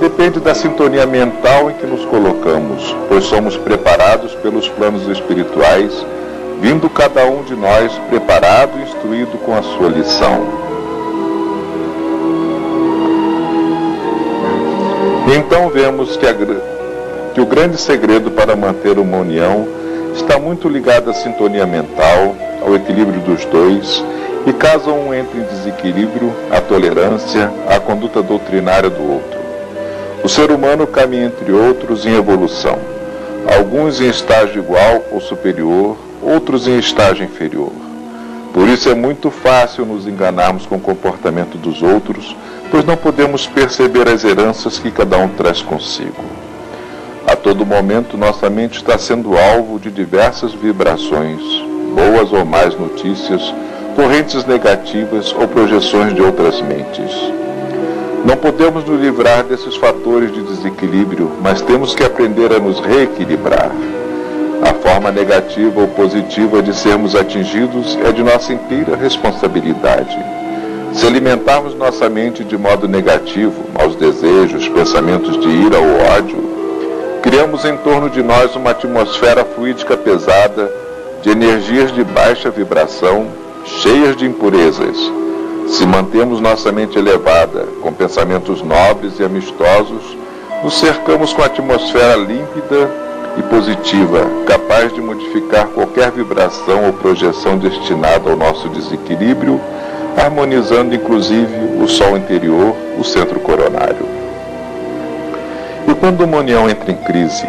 depende 0.00 0.40
da 0.40 0.54
sintonia 0.54 1.06
mental 1.06 1.70
em 1.70 1.74
que 1.74 1.86
nos 1.86 2.04
colocamos, 2.04 2.94
pois 3.08 3.24
somos 3.24 3.56
preparados 3.56 4.34
pelos 4.36 4.68
planos 4.68 5.06
espirituais, 5.08 6.04
vindo 6.60 6.88
cada 6.90 7.24
um 7.26 7.42
de 7.42 7.54
nós 7.54 7.92
preparado 8.08 8.78
e 8.78 8.82
instruído 8.82 9.38
com 9.38 9.54
a 9.56 9.62
sua 9.62 9.88
lição. 9.88 10.64
Então 15.36 15.70
vemos 15.70 16.16
que, 16.16 16.26
a, 16.26 16.34
que 17.34 17.40
o 17.40 17.46
grande 17.46 17.78
segredo 17.78 18.30
para 18.30 18.54
manter 18.54 18.98
uma 18.98 19.18
união 19.18 19.66
está 20.14 20.38
muito 20.38 20.68
ligado 20.68 21.10
à 21.10 21.14
sintonia 21.14 21.66
mental, 21.66 22.36
ao 22.64 22.74
equilíbrio 22.74 23.20
dos 23.20 23.44
dois, 23.46 24.04
e 24.46 24.52
caso 24.52 24.90
um 24.90 25.14
entre 25.14 25.38
em 25.38 25.44
desequilíbrio, 25.44 26.32
à 26.50 26.60
tolerância, 26.60 27.50
à 27.68 27.80
conduta 27.80 28.22
doutrinária 28.22 28.90
do 28.90 29.02
outro. 29.02 29.40
O 30.22 30.28
ser 30.28 30.50
humano 30.50 30.86
caminha 30.86 31.26
entre 31.26 31.52
outros 31.52 32.04
em 32.06 32.14
evolução, 32.14 32.78
alguns 33.56 34.00
em 34.00 34.08
estágio 34.08 34.62
igual 34.62 35.02
ou 35.10 35.20
superior, 35.20 35.96
outros 36.22 36.66
em 36.66 36.78
estágio 36.78 37.24
inferior. 37.24 37.72
Por 38.52 38.68
isso 38.68 38.88
é 38.88 38.94
muito 38.94 39.30
fácil 39.30 39.84
nos 39.84 40.06
enganarmos 40.06 40.64
com 40.64 40.76
o 40.76 40.80
comportamento 40.80 41.58
dos 41.58 41.82
outros, 41.82 42.36
pois 42.70 42.84
não 42.84 42.96
podemos 42.96 43.46
perceber 43.46 44.08
as 44.08 44.24
heranças 44.24 44.78
que 44.78 44.90
cada 44.90 45.18
um 45.18 45.28
traz 45.28 45.60
consigo. 45.60 46.24
A 47.26 47.34
todo 47.34 47.66
momento, 47.66 48.16
nossa 48.16 48.48
mente 48.48 48.76
está 48.76 48.96
sendo 48.96 49.36
alvo 49.36 49.78
de 49.78 49.90
diversas 49.90 50.52
vibrações, 50.52 51.40
boas 51.94 52.32
ou 52.32 52.44
más 52.44 52.78
notícias, 52.78 53.52
correntes 53.94 54.44
negativas 54.44 55.34
ou 55.38 55.46
projeções 55.46 56.14
de 56.14 56.20
outras 56.20 56.60
mentes. 56.60 57.10
Não 58.24 58.36
podemos 58.36 58.84
nos 58.84 59.00
livrar 59.00 59.44
desses 59.44 59.76
fatores 59.76 60.32
de 60.32 60.42
desequilíbrio, 60.42 61.30
mas 61.42 61.60
temos 61.60 61.94
que 61.94 62.02
aprender 62.02 62.52
a 62.52 62.58
nos 62.58 62.80
reequilibrar. 62.80 63.70
A 64.62 64.72
forma 64.74 65.10
negativa 65.10 65.80
ou 65.80 65.88
positiva 65.88 66.62
de 66.62 66.74
sermos 66.74 67.14
atingidos 67.14 67.98
é 68.02 68.10
de 68.10 68.22
nossa 68.22 68.52
inteira 68.52 68.96
responsabilidade. 68.96 70.16
Se 70.94 71.06
alimentarmos 71.06 71.74
nossa 71.74 72.08
mente 72.08 72.42
de 72.44 72.56
modo 72.56 72.88
negativo, 72.88 73.64
maus 73.74 73.94
desejos, 73.96 74.68
pensamentos 74.68 75.38
de 75.38 75.48
ira 75.48 75.78
ou 75.78 76.16
ódio, 76.16 77.20
criamos 77.20 77.64
em 77.64 77.76
torno 77.78 78.08
de 78.08 78.22
nós 78.22 78.56
uma 78.56 78.70
atmosfera 78.70 79.44
fluídica 79.44 79.96
pesada, 79.96 80.72
de 81.20 81.30
energias 81.30 81.92
de 81.92 82.04
baixa 82.04 82.48
vibração, 82.48 83.43
cheias 83.64 84.16
de 84.16 84.26
impurezas. 84.26 84.96
Se 85.68 85.86
mantemos 85.86 86.40
nossa 86.40 86.70
mente 86.70 86.98
elevada, 86.98 87.66
com 87.80 87.92
pensamentos 87.92 88.62
nobres 88.62 89.18
e 89.18 89.24
amistosos, 89.24 90.16
nos 90.62 90.78
cercamos 90.78 91.32
com 91.32 91.42
a 91.42 91.46
atmosfera 91.46 92.16
límpida 92.16 92.90
e 93.38 93.42
positiva, 93.42 94.26
capaz 94.46 94.92
de 94.92 95.00
modificar 95.00 95.66
qualquer 95.68 96.10
vibração 96.10 96.86
ou 96.86 96.92
projeção 96.92 97.58
destinada 97.58 98.30
ao 98.30 98.36
nosso 98.36 98.68
desequilíbrio 98.68 99.60
harmonizando 100.16 100.94
inclusive 100.94 101.82
o 101.82 101.88
Sol 101.88 102.16
interior, 102.16 102.74
o 102.98 103.04
centro 103.04 103.40
coronário. 103.40 104.06
E 105.88 105.94
quando 105.94 106.22
uma 106.22 106.38
união 106.38 106.68
entra 106.68 106.90
em 106.90 106.96
crise, 106.96 107.46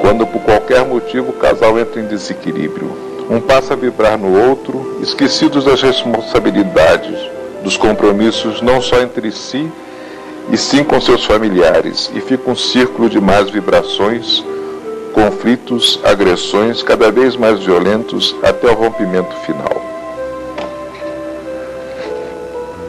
quando 0.00 0.26
por 0.26 0.42
qualquer 0.42 0.84
motivo 0.84 1.30
o 1.30 1.34
casal 1.34 1.78
entra 1.78 2.00
em 2.00 2.06
desequilíbrio, 2.06 2.90
um 3.28 3.40
passa 3.40 3.74
a 3.74 3.76
vibrar 3.76 4.16
no 4.16 4.48
outro, 4.48 4.98
esquecidos 5.02 5.64
das 5.64 5.82
responsabilidades, 5.82 7.18
dos 7.62 7.76
compromissos 7.76 8.62
não 8.62 8.80
só 8.80 9.00
entre 9.00 9.32
si, 9.32 9.70
e 10.50 10.56
sim 10.56 10.84
com 10.84 11.00
seus 11.00 11.24
familiares, 11.24 12.10
e 12.14 12.20
fica 12.20 12.50
um 12.50 12.54
círculo 12.54 13.10
de 13.10 13.20
más 13.20 13.50
vibrações, 13.50 14.44
conflitos, 15.12 15.98
agressões 16.04 16.82
cada 16.82 17.10
vez 17.10 17.34
mais 17.34 17.64
violentos 17.64 18.36
até 18.42 18.70
o 18.70 18.74
rompimento 18.74 19.34
final. 19.44 19.84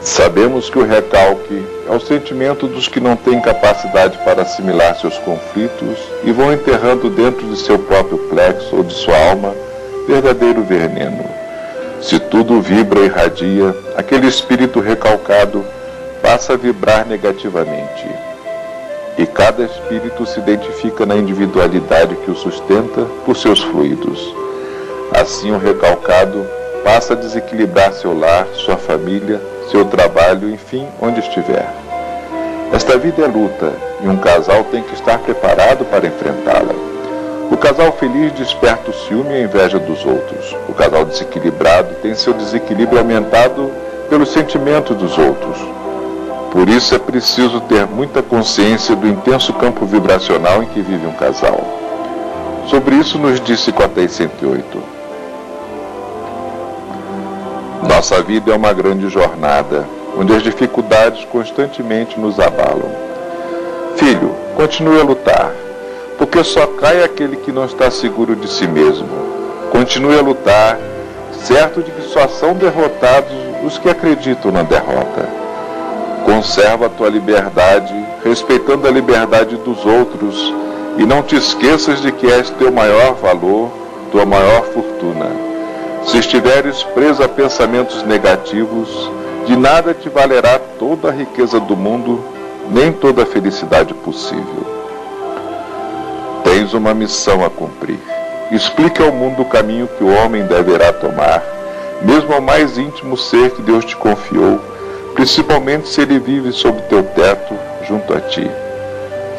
Sabemos 0.00 0.70
que 0.70 0.78
o 0.78 0.84
recalque 0.84 1.62
é 1.88 1.94
o 1.94 2.00
sentimento 2.00 2.66
dos 2.68 2.86
que 2.86 3.00
não 3.00 3.16
têm 3.16 3.40
capacidade 3.40 4.16
para 4.18 4.42
assimilar 4.42 4.98
seus 4.98 5.18
conflitos 5.18 5.98
e 6.22 6.30
vão 6.30 6.52
enterrando 6.52 7.10
dentro 7.10 7.46
de 7.48 7.58
seu 7.58 7.78
próprio 7.78 8.18
plexo 8.30 8.76
ou 8.76 8.84
de 8.84 8.94
sua 8.94 9.18
alma 9.30 9.52
verdadeiro 10.08 10.62
veneno. 10.62 11.22
Se 12.00 12.18
tudo 12.18 12.62
vibra 12.62 13.00
e 13.00 13.08
radia, 13.08 13.76
aquele 13.94 14.26
espírito 14.26 14.80
recalcado 14.80 15.62
passa 16.22 16.54
a 16.54 16.56
vibrar 16.56 17.06
negativamente. 17.06 18.08
E 19.18 19.26
cada 19.26 19.64
espírito 19.64 20.24
se 20.24 20.40
identifica 20.40 21.04
na 21.04 21.14
individualidade 21.14 22.16
que 22.16 22.30
o 22.30 22.34
sustenta 22.34 23.04
por 23.26 23.36
seus 23.36 23.62
fluidos. 23.62 24.34
Assim, 25.12 25.50
o 25.50 25.58
recalcado 25.58 26.46
passa 26.82 27.12
a 27.12 27.16
desequilibrar 27.16 27.92
seu 27.92 28.18
lar, 28.18 28.46
sua 28.54 28.78
família, 28.78 29.42
seu 29.70 29.84
trabalho, 29.84 30.48
enfim, 30.48 30.86
onde 31.02 31.20
estiver. 31.20 31.68
Esta 32.72 32.96
vida 32.96 33.24
é 33.24 33.26
luta 33.26 33.72
e 34.02 34.08
um 34.08 34.16
casal 34.16 34.64
tem 34.64 34.82
que 34.82 34.94
estar 34.94 35.18
preparado 35.18 35.84
para 35.84 36.06
enfrentá-la. 36.06 36.87
O 37.50 37.56
casal 37.56 37.92
feliz 37.92 38.32
desperta 38.32 38.90
o 38.90 38.94
ciúme 38.94 39.30
e 39.30 39.36
a 39.36 39.40
inveja 39.44 39.78
dos 39.78 40.04
outros. 40.04 40.54
O 40.68 40.74
casal 40.74 41.04
desequilibrado 41.04 41.94
tem 42.02 42.14
seu 42.14 42.34
desequilíbrio 42.34 42.98
aumentado 42.98 43.70
pelos 44.10 44.30
sentimentos 44.30 44.96
dos 44.96 45.16
outros. 45.16 45.56
Por 46.50 46.68
isso 46.68 46.94
é 46.94 46.98
preciso 46.98 47.60
ter 47.62 47.86
muita 47.86 48.22
consciência 48.22 48.94
do 48.94 49.06
intenso 49.06 49.52
campo 49.54 49.86
vibracional 49.86 50.62
em 50.62 50.66
que 50.66 50.80
vive 50.80 51.06
um 51.06 51.12
casal. 51.12 51.60
Sobre 52.68 52.96
isso 52.96 53.18
nos 53.18 53.40
disse 53.40 53.72
Cotei 53.72 54.08
108. 54.08 54.82
Nossa 57.88 58.22
vida 58.22 58.52
é 58.52 58.56
uma 58.56 58.72
grande 58.72 59.08
jornada, 59.08 59.86
onde 60.18 60.34
as 60.34 60.42
dificuldades 60.42 61.24
constantemente 61.26 62.18
nos 62.20 62.38
abalam. 62.38 62.90
Filho, 63.96 64.34
continue 64.54 65.00
a 65.00 65.04
lutar, 65.04 65.47
porque 66.18 66.42
só 66.42 66.66
cai 66.66 67.04
aquele 67.04 67.36
que 67.36 67.52
não 67.52 67.64
está 67.64 67.90
seguro 67.90 68.34
de 68.34 68.48
si 68.50 68.66
mesmo. 68.66 69.08
Continue 69.70 70.18
a 70.18 70.22
lutar, 70.22 70.78
certo 71.44 71.80
de 71.80 71.92
que 71.92 72.02
só 72.02 72.26
são 72.26 72.54
derrotados 72.54 73.32
os 73.64 73.78
que 73.78 73.88
acreditam 73.88 74.50
na 74.50 74.64
derrota. 74.64 75.28
Conserva 76.24 76.86
a 76.86 76.88
tua 76.88 77.08
liberdade, 77.08 77.94
respeitando 78.24 78.88
a 78.88 78.90
liberdade 78.90 79.56
dos 79.56 79.86
outros, 79.86 80.52
e 80.98 81.06
não 81.06 81.22
te 81.22 81.36
esqueças 81.36 82.02
de 82.02 82.10
que 82.10 82.26
és 82.26 82.50
teu 82.50 82.72
maior 82.72 83.14
valor, 83.14 83.70
tua 84.10 84.26
maior 84.26 84.64
fortuna. 84.64 85.30
Se 86.04 86.18
estiveres 86.18 86.82
preso 86.82 87.22
a 87.22 87.28
pensamentos 87.28 88.02
negativos, 88.02 89.10
de 89.46 89.56
nada 89.56 89.94
te 89.94 90.08
valerá 90.08 90.58
toda 90.78 91.08
a 91.08 91.12
riqueza 91.12 91.60
do 91.60 91.76
mundo, 91.76 92.20
nem 92.70 92.92
toda 92.92 93.22
a 93.22 93.26
felicidade 93.26 93.94
possível. 93.94 94.77
Tens 96.58 96.74
uma 96.74 96.92
missão 96.92 97.44
a 97.44 97.48
cumprir. 97.48 98.00
Explique 98.50 99.00
ao 99.00 99.12
mundo 99.12 99.42
o 99.42 99.44
caminho 99.44 99.86
que 99.86 100.02
o 100.02 100.12
homem 100.12 100.44
deverá 100.44 100.92
tomar, 100.92 101.40
mesmo 102.02 102.34
ao 102.34 102.40
mais 102.40 102.76
íntimo 102.76 103.16
ser 103.16 103.52
que 103.52 103.62
Deus 103.62 103.84
te 103.84 103.94
confiou, 103.94 104.60
principalmente 105.14 105.88
se 105.88 106.00
ele 106.00 106.18
vive 106.18 106.50
sob 106.50 106.82
teu 106.88 107.04
teto, 107.04 107.54
junto 107.86 108.12
a 108.12 108.20
ti. 108.22 108.50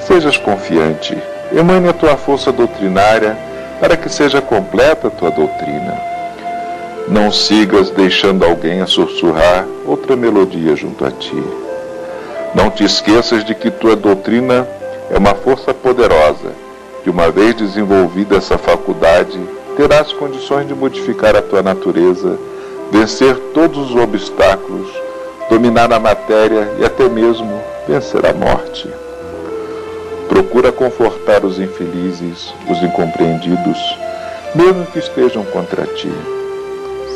Sejas 0.07 0.37
confiante, 0.37 1.17
emane 1.51 1.89
a 1.89 1.93
tua 1.93 2.15
força 2.15 2.53
doutrinária 2.53 3.37
para 3.81 3.97
que 3.97 4.07
seja 4.07 4.39
completa 4.39 5.09
a 5.09 5.11
tua 5.11 5.29
doutrina. 5.29 6.01
Não 7.09 7.33
sigas 7.33 7.89
deixando 7.89 8.45
alguém 8.45 8.79
a 8.79 8.87
sussurrar 8.87 9.67
outra 9.85 10.15
melodia 10.15 10.73
junto 10.73 11.03
a 11.03 11.11
ti. 11.11 11.43
Não 12.55 12.69
te 12.69 12.85
esqueças 12.85 13.43
de 13.43 13.53
que 13.53 13.69
tua 13.69 13.97
doutrina 13.97 14.65
é 15.11 15.17
uma 15.17 15.35
força 15.35 15.73
poderosa, 15.73 16.68
que 17.03 17.09
uma 17.09 17.29
vez 17.31 17.55
desenvolvida 17.55 18.37
essa 18.37 18.57
faculdade, 18.57 19.39
terás 19.75 20.11
condições 20.13 20.67
de 20.67 20.73
modificar 20.73 21.35
a 21.35 21.41
tua 21.41 21.61
natureza, 21.61 22.37
vencer 22.91 23.35
todos 23.53 23.91
os 23.91 23.95
obstáculos, 23.95 24.89
dominar 25.49 25.91
a 25.93 25.99
matéria 25.99 26.69
e 26.79 26.85
até 26.85 27.07
mesmo 27.07 27.61
vencer 27.87 28.25
a 28.25 28.33
morte. 28.33 28.89
Procura 30.27 30.71
confortar 30.71 31.43
os 31.43 31.59
infelizes, 31.59 32.53
os 32.69 32.83
incompreendidos, 32.83 33.77
mesmo 34.53 34.85
que 34.87 34.99
estejam 34.99 35.43
contra 35.45 35.85
ti. 35.85 36.11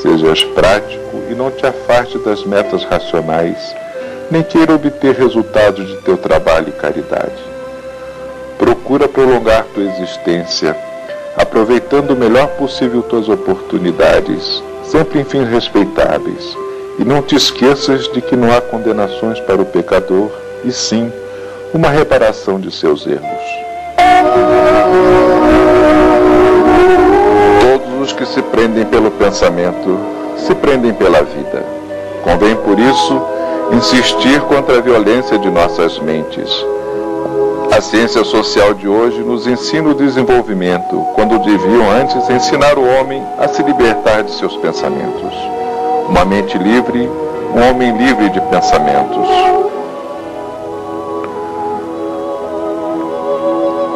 Sejas 0.02 0.44
prático 0.44 1.18
e 1.30 1.36
não 1.36 1.52
te 1.52 1.66
afaste 1.66 2.18
das 2.20 2.44
metas 2.44 2.84
racionais, 2.84 3.76
nem 4.32 4.44
queira 4.44 4.74
obter 4.74 5.16
resultados 5.16 5.88
de 5.88 5.98
teu 5.98 6.18
trabalho 6.18 6.70
e 6.70 6.72
caridade. 6.72 7.53
Procura 8.58 9.08
prolongar 9.08 9.66
tua 9.74 9.84
existência, 9.84 10.76
aproveitando 11.38 12.12
o 12.12 12.16
melhor 12.16 12.48
possível 12.50 13.02
tuas 13.02 13.28
oportunidades, 13.30 14.64
sempre 14.84 15.20
em 15.20 15.24
fins 15.24 15.48
respeitáveis, 15.48 16.58
e 17.00 17.04
não 17.04 17.22
te 17.22 17.36
esqueças 17.36 18.12
de 18.12 18.22
que 18.22 18.36
não 18.36 18.52
há 18.56 18.62
condenações 18.62 19.40
para 19.42 19.62
o 19.62 19.66
pecador, 19.66 20.30
e 20.64 20.72
sim 20.72 21.12
uma 21.74 21.90
reparação 21.90 22.60
de 22.60 22.72
seus 22.72 23.06
erros. 23.08 23.64
os 28.04 28.12
que 28.12 28.26
se 28.26 28.42
prendem 28.42 28.86
pelo 28.86 29.10
pensamento 29.12 29.98
se 30.36 30.54
prendem 30.56 30.94
pela 30.94 31.24
vida. 31.24 31.66
Convém, 32.22 32.56
por 32.58 32.78
isso, 32.78 33.22
insistir 33.72 34.42
contra 34.42 34.78
a 34.78 34.82
violência 34.82 35.38
de 35.40 35.50
nossas 35.50 35.98
mentes. 36.00 36.50
A 37.76 37.82
ciência 37.82 38.24
social 38.24 38.76
de 38.76 38.88
hoje 38.88 39.18
nos 39.24 39.48
ensina 39.48 39.90
o 39.90 39.96
desenvolvimento, 39.96 40.96
quando 41.16 41.40
deviam 41.40 41.90
antes 41.90 42.30
ensinar 42.30 42.78
o 42.78 42.86
homem 42.86 43.26
a 43.40 43.48
se 43.48 43.64
libertar 43.64 44.22
de 44.22 44.32
seus 44.36 44.56
pensamentos. 44.58 45.34
Uma 46.08 46.24
mente 46.24 46.56
livre, 46.56 47.10
um 47.52 47.68
homem 47.68 47.98
livre 47.98 48.30
de 48.30 48.40
pensamentos. 48.42 49.28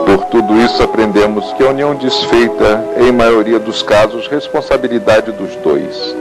Por 0.08 0.26
tudo 0.32 0.60
isso, 0.60 0.82
aprendemos 0.82 1.54
que 1.54 1.64
a 1.64 1.70
união 1.70 1.94
desfeita 1.94 2.84
é, 2.96 3.04
em 3.04 3.12
maioria 3.12 3.60
dos 3.60 3.84
casos, 3.84 4.28
responsabilidade 4.28 5.32
dos 5.34 5.56
dois. 5.58 6.16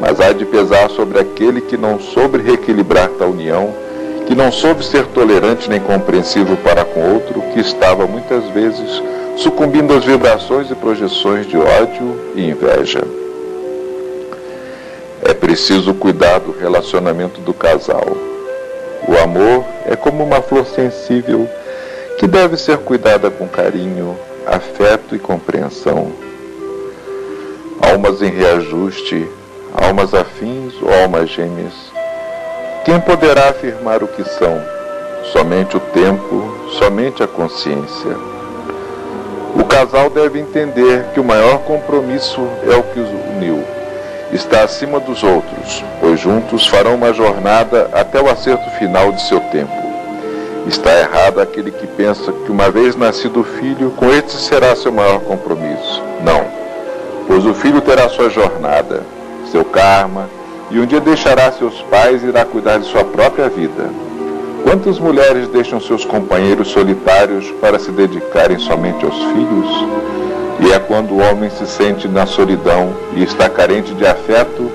Mas 0.00 0.18
há 0.22 0.32
de 0.32 0.46
pesar 0.46 0.88
sobre 0.88 1.20
aquele 1.20 1.60
que 1.60 1.76
não 1.76 2.00
soube 2.00 2.38
reequilibrar 2.38 3.10
tal 3.18 3.28
união, 3.28 3.83
que 4.26 4.34
não 4.34 4.50
soube 4.50 4.84
ser 4.84 5.06
tolerante 5.06 5.68
nem 5.68 5.80
compreensivo 5.80 6.56
para 6.58 6.84
com 6.84 7.14
outro, 7.14 7.42
que 7.52 7.60
estava 7.60 8.06
muitas 8.06 8.44
vezes 8.50 9.02
sucumbindo 9.36 9.94
às 9.94 10.04
vibrações 10.04 10.70
e 10.70 10.74
projeções 10.74 11.46
de 11.46 11.56
ódio 11.56 12.18
e 12.34 12.48
inveja. 12.48 13.02
É 15.22 15.34
preciso 15.34 15.94
cuidar 15.94 16.38
do 16.38 16.52
relacionamento 16.52 17.40
do 17.40 17.52
casal. 17.52 18.06
O 19.06 19.16
amor 19.22 19.64
é 19.86 19.96
como 19.96 20.24
uma 20.24 20.40
flor 20.40 20.66
sensível 20.66 21.48
que 22.18 22.26
deve 22.26 22.56
ser 22.56 22.78
cuidada 22.78 23.30
com 23.30 23.46
carinho, 23.46 24.16
afeto 24.46 25.14
e 25.14 25.18
compreensão. 25.18 26.12
Almas 27.80 28.22
em 28.22 28.30
reajuste, 28.30 29.28
almas 29.74 30.14
afins 30.14 30.74
ou 30.80 30.92
almas 30.92 31.28
gêmeas. 31.28 31.72
Quem 32.84 33.00
poderá 33.00 33.48
afirmar 33.48 34.02
o 34.02 34.06
que 34.06 34.22
são? 34.22 34.60
Somente 35.32 35.74
o 35.74 35.80
tempo, 35.80 36.68
somente 36.78 37.22
a 37.22 37.26
consciência. 37.26 38.14
O 39.58 39.64
casal 39.64 40.10
deve 40.10 40.38
entender 40.38 41.06
que 41.14 41.18
o 41.18 41.24
maior 41.24 41.60
compromisso 41.60 42.46
é 42.70 42.76
o 42.76 42.82
que 42.82 43.00
os 43.00 43.08
uniu. 43.34 43.64
Está 44.30 44.64
acima 44.64 45.00
dos 45.00 45.22
outros, 45.22 45.82
pois 45.98 46.20
juntos 46.20 46.66
farão 46.66 46.94
uma 46.96 47.14
jornada 47.14 47.88
até 47.90 48.20
o 48.20 48.28
acerto 48.28 48.68
final 48.72 49.12
de 49.12 49.22
seu 49.22 49.40
tempo. 49.40 49.72
Está 50.66 50.92
errado 50.98 51.40
aquele 51.40 51.70
que 51.70 51.86
pensa 51.86 52.32
que 52.32 52.52
uma 52.52 52.70
vez 52.70 52.94
nascido 52.96 53.40
o 53.40 53.44
filho, 53.44 53.92
com 53.92 54.10
este 54.10 54.32
será 54.32 54.76
seu 54.76 54.92
maior 54.92 55.20
compromisso. 55.20 56.02
Não, 56.22 56.44
pois 57.26 57.46
o 57.46 57.54
filho 57.54 57.80
terá 57.80 58.10
sua 58.10 58.28
jornada, 58.28 59.02
seu 59.50 59.64
karma, 59.64 60.28
e 60.70 60.78
um 60.78 60.86
dia 60.86 61.00
deixará 61.00 61.52
seus 61.52 61.80
pais 61.82 62.22
e 62.22 62.26
irá 62.26 62.44
cuidar 62.44 62.78
de 62.78 62.86
sua 62.86 63.04
própria 63.04 63.48
vida. 63.48 63.90
Quantas 64.62 64.98
mulheres 64.98 65.48
deixam 65.48 65.80
seus 65.80 66.04
companheiros 66.04 66.68
solitários 66.68 67.50
para 67.60 67.78
se 67.78 67.90
dedicarem 67.90 68.58
somente 68.58 69.04
aos 69.04 69.16
filhos? 69.16 69.86
E 70.60 70.72
é 70.72 70.78
quando 70.78 71.12
o 71.12 71.18
homem 71.20 71.50
se 71.50 71.66
sente 71.66 72.08
na 72.08 72.26
solidão 72.26 72.94
e 73.14 73.22
está 73.22 73.48
carente 73.48 73.92
de 73.94 74.06
afeto 74.06 74.70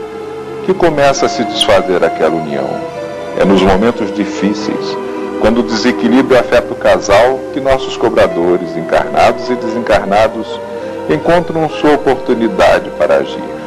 que 0.65 0.73
começa 0.73 1.25
a 1.25 1.29
se 1.29 1.43
desfazer 1.43 2.03
aquela 2.03 2.35
união. 2.35 2.69
É 3.37 3.43
nos 3.43 3.61
momentos 3.61 4.13
difíceis 4.13 4.97
quando 5.39 5.61
o 5.61 5.63
desequilíbrio 5.63 6.37
afeta 6.37 6.73
o 6.73 6.75
casal, 6.75 7.39
que 7.53 7.61
nossos 7.61 7.95
cobradores, 7.95 8.75
encarnados 8.75 9.49
e 9.49 9.55
desencarnados, 9.55 10.47
encontram 11.09 11.69
sua 11.69 11.93
oportunidade 11.93 12.89
para 12.97 13.15
agir. 13.15 13.58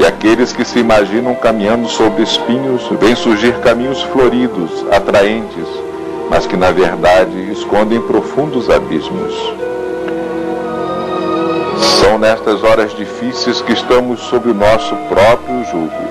E 0.00 0.06
aqueles 0.06 0.50
que 0.50 0.64
se 0.64 0.78
imaginam 0.78 1.34
caminhando 1.34 1.86
sobre 1.86 2.22
espinhos, 2.22 2.88
veem 2.98 3.14
surgir 3.14 3.52
caminhos 3.58 4.02
floridos, 4.04 4.86
atraentes, 4.90 5.68
mas 6.30 6.46
que 6.46 6.56
na 6.56 6.70
verdade 6.70 7.52
escondem 7.52 8.00
profundos 8.00 8.70
abismos. 8.70 9.34
São 12.00 12.18
nestas 12.18 12.64
horas 12.64 12.96
difíceis 12.96 13.60
que 13.60 13.74
estamos 13.74 14.20
sob 14.20 14.48
o 14.48 14.54
nosso 14.54 14.96
próprio 15.10 15.64
jugo. 15.66 16.08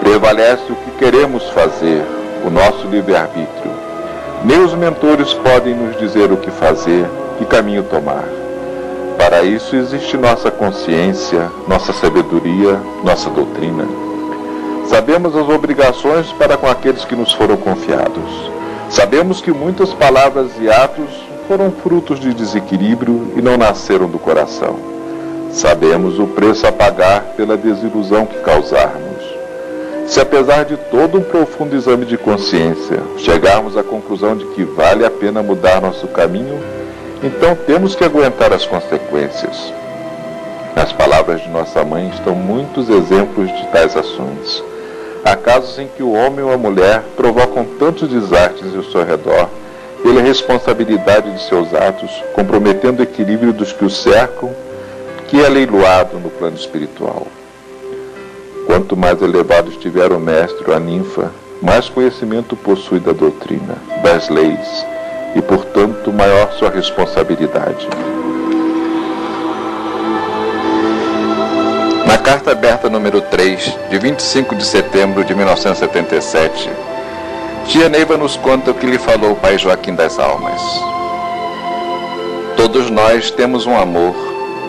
Prevalece 0.00 0.72
o 0.72 0.76
que 0.76 0.92
queremos 0.92 1.46
fazer, 1.50 2.06
o 2.42 2.48
nosso 2.48 2.86
livre-arbítrio. 2.86 3.70
Nem 4.42 4.60
os 4.60 4.72
mentores 4.72 5.34
podem 5.34 5.74
nos 5.74 5.98
dizer 5.98 6.32
o 6.32 6.38
que 6.38 6.50
fazer, 6.50 7.04
que 7.36 7.44
caminho 7.44 7.82
tomar. 7.82 8.43
Para 9.16 9.42
isso 9.42 9.76
existe 9.76 10.16
nossa 10.16 10.50
consciência, 10.50 11.50
nossa 11.66 11.92
sabedoria, 11.92 12.80
nossa 13.02 13.30
doutrina. 13.30 13.86
Sabemos 14.86 15.34
as 15.34 15.48
obrigações 15.48 16.30
para 16.32 16.56
com 16.56 16.66
aqueles 16.66 17.04
que 17.04 17.16
nos 17.16 17.32
foram 17.32 17.56
confiados. 17.56 18.50
Sabemos 18.90 19.40
que 19.40 19.50
muitas 19.50 19.92
palavras 19.94 20.50
e 20.60 20.68
atos 20.68 21.10
foram 21.48 21.70
frutos 21.70 22.20
de 22.20 22.34
desequilíbrio 22.34 23.32
e 23.36 23.42
não 23.42 23.56
nasceram 23.56 24.08
do 24.08 24.18
coração. 24.18 24.76
Sabemos 25.50 26.18
o 26.18 26.26
preço 26.26 26.66
a 26.66 26.72
pagar 26.72 27.22
pela 27.36 27.56
desilusão 27.56 28.26
que 28.26 28.38
causarmos. 28.40 29.22
Se 30.06 30.20
apesar 30.20 30.64
de 30.64 30.76
todo 30.76 31.18
um 31.18 31.22
profundo 31.22 31.74
exame 31.74 32.04
de 32.04 32.18
consciência 32.18 33.00
chegarmos 33.16 33.76
à 33.76 33.82
conclusão 33.82 34.36
de 34.36 34.44
que 34.46 34.62
vale 34.64 35.04
a 35.04 35.10
pena 35.10 35.42
mudar 35.42 35.80
nosso 35.80 36.06
caminho, 36.08 36.60
então 37.24 37.56
temos 37.56 37.96
que 37.96 38.04
aguentar 38.04 38.52
as 38.52 38.66
consequências. 38.66 39.72
Nas 40.76 40.92
palavras 40.92 41.40
de 41.40 41.48
nossa 41.48 41.82
mãe 41.82 42.10
estão 42.10 42.34
muitos 42.34 42.90
exemplos 42.90 43.48
de 43.48 43.66
tais 43.68 43.96
ações. 43.96 44.62
Há 45.24 45.34
casos 45.34 45.78
em 45.78 45.88
que 45.88 46.02
o 46.02 46.12
homem 46.12 46.44
ou 46.44 46.52
a 46.52 46.58
mulher 46.58 47.02
provocam 47.16 47.64
tantos 47.78 48.10
desastres 48.10 48.76
ao 48.76 48.84
seu 48.84 49.02
redor 49.02 49.48
pela 50.02 50.20
responsabilidade 50.20 51.32
de 51.32 51.42
seus 51.48 51.72
atos, 51.72 52.10
comprometendo 52.34 53.00
o 53.00 53.02
equilíbrio 53.02 53.54
dos 53.54 53.72
que 53.72 53.86
o 53.86 53.90
cercam, 53.90 54.54
que 55.28 55.42
é 55.42 55.48
leiloado 55.48 56.18
no 56.18 56.28
plano 56.28 56.56
espiritual. 56.56 57.26
Quanto 58.66 58.94
mais 58.94 59.22
elevado 59.22 59.70
estiver 59.70 60.12
o 60.12 60.20
mestre 60.20 60.64
ou 60.68 60.76
a 60.76 60.78
ninfa, 60.78 61.32
mais 61.62 61.88
conhecimento 61.88 62.54
possui 62.54 63.00
da 63.00 63.12
doutrina, 63.12 63.78
das 64.02 64.28
leis, 64.28 64.84
e, 65.34 65.42
portanto, 65.42 66.12
maior 66.12 66.52
sua 66.52 66.70
responsabilidade. 66.70 67.88
Na 72.06 72.18
carta 72.18 72.52
aberta 72.52 72.88
número 72.88 73.20
3, 73.20 73.76
de 73.90 73.98
25 73.98 74.54
de 74.54 74.64
setembro 74.64 75.24
de 75.24 75.34
1977, 75.34 76.70
tia 77.66 77.88
Neiva 77.88 78.16
nos 78.16 78.36
conta 78.36 78.70
o 78.70 78.74
que 78.74 78.86
lhe 78.86 78.98
falou 78.98 79.32
o 79.32 79.36
pai 79.36 79.58
Joaquim 79.58 79.94
das 79.94 80.18
Almas. 80.18 80.60
Todos 82.56 82.90
nós 82.90 83.30
temos 83.30 83.66
um 83.66 83.76
amor, 83.76 84.14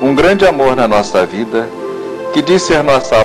um 0.02 0.16
grande 0.16 0.46
amor 0.46 0.76
na 0.76 0.88
nossa 0.88 1.26
vida, 1.26 1.70
que 2.34 2.42
diz 2.42 2.62
ser 2.64 2.84
nossa 2.84 3.25